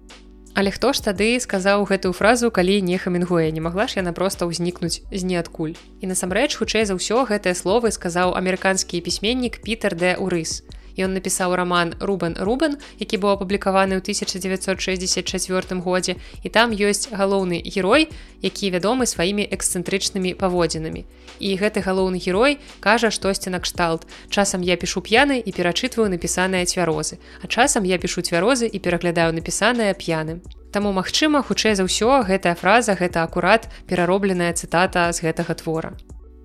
[0.57, 4.47] але хто ж тады сказаў гэтую фразу калі не хамінгуэ не магла ж яна проста
[4.47, 10.15] ўзнікнуць з ніадкуль і насамрэч хутчэй за ўсё гэтыя словы сказаў амерыканскі пісьменнік Пітер де
[10.15, 10.63] урыс
[10.97, 17.61] Ён напісаў роман Рубен Рубен, які быў апублікаваны ў 1964 годзе і там ёсць галоўны
[17.61, 18.09] герой,
[18.41, 21.05] які вядомы сваімі эксцэнтрычнымі паводзінамі.
[21.39, 24.09] І гэты галоўны герой кажа штосьці накшталт.
[24.29, 27.21] Часам я пішу п'яны і перачытваю напісаныя цвярозы.
[27.41, 30.41] А часам я пішу цвярозы і пераглядаю напісанае п'яным.
[30.73, 35.93] Таму магчыма, хутчэй за ўсё гэтая фраза гэта акурат пераробленая цытата з гэтага твора.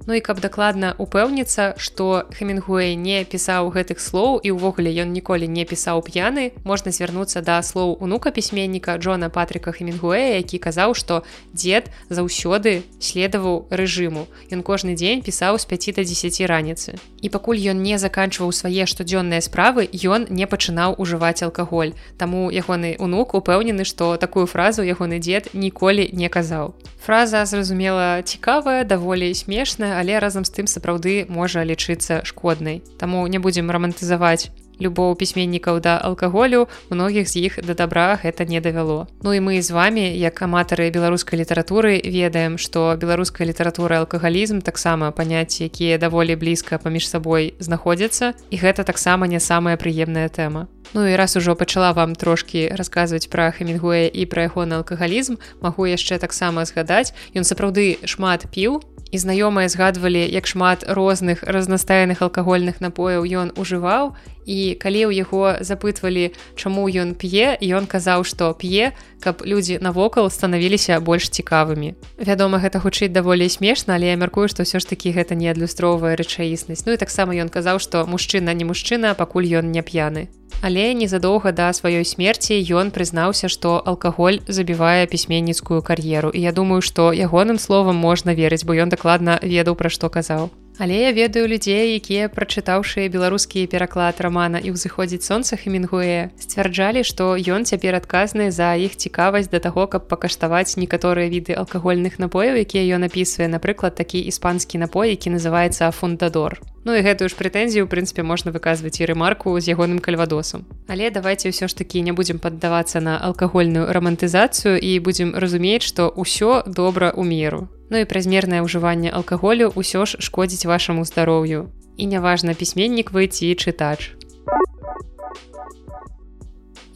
[0.07, 5.47] Ну і каб дакладна упэўніцца што хемінгуэй не пісаў гэтых слоў і ўвогуле ён ніколі
[5.47, 11.23] не пісаў п'яны можна звярнуцца да слоў унука пісьменніка Джона патрика хемінгуэя які казаў што
[11.55, 14.27] дзед заўсёды следаваў рэжыму.
[14.51, 16.99] Ён кожны дзень пісаў з 5 до 10 раніцы.
[17.23, 21.95] І пакуль ён не заканчваў свае штодзённыя справы ён не пачынаў ужываць алкаголь.
[22.19, 26.75] Таму ягоны унук упэўнены што такую фразу ягоны дзед ніколі не казаў.
[27.03, 32.83] Фраза зразумела цікавая даволі смешная але разам з тым сапраўды можа лічыцца шкоднай.
[32.99, 34.51] Таму не будзем рамантызаваць
[34.83, 39.63] любоў пісьменнікаў да алкаголю многіх з іх да добра гэта не давяло Ну і мы
[39.63, 46.37] з вами як аматары беларускай літаратуры ведаем што беларуская літаратура алкагалізм таксама паняцці якія даволі
[46.37, 51.57] блізка паміж сабой знаходзяцца і гэта таксама не самая прыемная тэма Ну і раз ужо
[51.57, 57.49] пачала вам трошки расказваць пра хамінгуэ і пра ягоны алкагалізм магу яшчэ таксама згадаць ён
[57.49, 58.83] сапраўды шмат піў
[59.13, 65.63] і знаёмыя згадвалі як шмат розных разнастайных алкагольных напояў ён ужываў і калі ў яго
[65.63, 71.95] запытвалі чаму ён п'е ён казаў што п'е каб людзі навокал станавіліся больш цікавымі.
[72.19, 76.17] Вядома гэта гучыць даволі смешна але я мяркую што ўсё ж такі гэта не адлюстроўвае
[76.19, 76.87] рэчаіснасць.
[76.87, 80.29] Ну і таксама ён казаў што мужчына не мужчына пакуль ён не п'яны.
[80.63, 86.31] Але незадоўга да сваёй смерці ён прызнаўся што алкаголь забівае пісьменніцкую кар'еру.
[86.31, 90.51] І я думаю што ягоным словам можна верыць бо ён дакладна ведаў пра што казаў
[90.79, 97.37] Але я ведаю людзей, якія прачытаўшы беларускі пераклад рамана і ўзыходзіць сонца хемінгуэ, сцвярджалі, што
[97.37, 102.97] ён цяпер адказны за іх цікавасць да таго, каб пакаштаваць некаторыя віды алкагольных напояў, якія
[102.97, 106.57] ён апісвае, напрыклад, такі іспанскі напой, які называецца фундадор.
[106.85, 110.65] Ну і гэтую ж прэтэнзію, у прынцыпе, можна выказваць і рэмарку з ягоным кальвадосам.
[110.89, 116.11] Але давайте ўсё ж такі не будзем паддавацца на алкагольную рамантызацыю і будзем разумець, што
[116.11, 117.69] ўсё добра ў меру.
[117.93, 121.69] Ну і празмернае ўжыванне алкаголю ўсё ж шкодзіць вашаму здароўю.
[122.01, 124.17] І няважна пісьменнік вы ці чытач.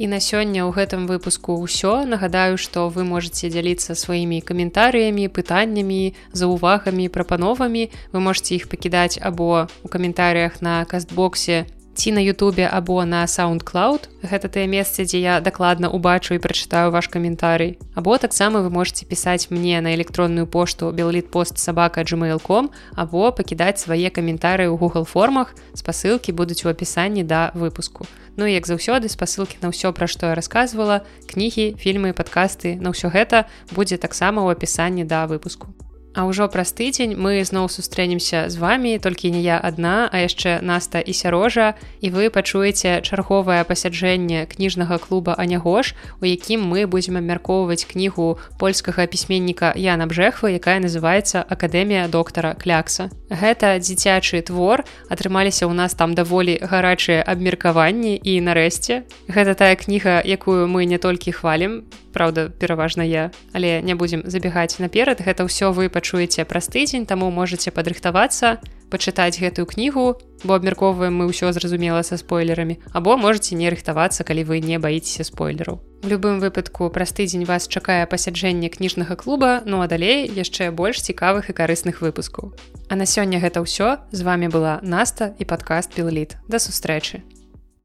[0.00, 6.16] І на сёння ў гэтым выпуску ўсё нагадаю, што вы можете дзяліцца сваімі каментарыямі, пытаннямі,
[6.32, 7.92] заўвагамі, прапановамі.
[8.16, 14.08] Вы можете іх пакідаць або у каментарыях на кастбоксе ці на Ютубе або на SoundCloud.
[14.22, 17.80] Гэта тыя месцы, дзе я дакладна убачу і прачытаю ваш каментарый.
[17.96, 24.12] Або таксама вы можете пісаць мне на электронную пошту беллітпост сабака gmail.com або пакідаць свае
[24.12, 25.56] каментары ў Google формах.
[25.72, 28.04] Спасылкі будуць у апісанні да выпуску.
[28.36, 33.08] Ну як заўсёды спасылкі на ўсё, пра што я рассказывала, кнігі, фільмы, падкасты, на ўсё
[33.08, 35.72] гэта будзе таксама ў апісанні да выпуску.
[36.16, 40.64] А ўжо праз тыдзень мы зноў сустрэнемся з вами толькі не я адна, а яшчэ
[40.64, 47.20] наста і сярожа і вы пачуеце чарговае пасяджэнне кніжнага клуба Анягош, у якім мы будзем
[47.20, 53.12] абмяркоўваць кнігу польскага пісьменніка Яна Бжэхва, якая называецца акадэмія доктара клякса.
[53.28, 59.04] Гэта дзіцячы твор атрымаліся ў нас там даволі гарачыя абмеркаванні і нарэшце.
[59.28, 61.84] Гэта тая кніга, якую мы не толькі хвалім,
[62.16, 67.04] Праўда, пераважна я, але не будзем забегаць наперад, гэта ўсё вы пачу пачуеце праз тыдзень
[67.04, 73.58] таму можете падрыхтавацца пачытаць гэтую кнігу бо абмяркоўваем мы ўсё зразумела са спойлерамі або можете
[73.58, 79.18] не рыхтавацца калі вы не баіцеся спойлеру любым выпадку праз тыдзень вас чакае пасяджэнне кніжнага
[79.18, 82.54] клуба ну а далей яшчэ больш цікавых і карысных выпускаў.
[82.88, 83.98] А на сёння гэта ўсё.
[84.14, 87.26] З вами была наста і падкаст пілліт да сустрэчы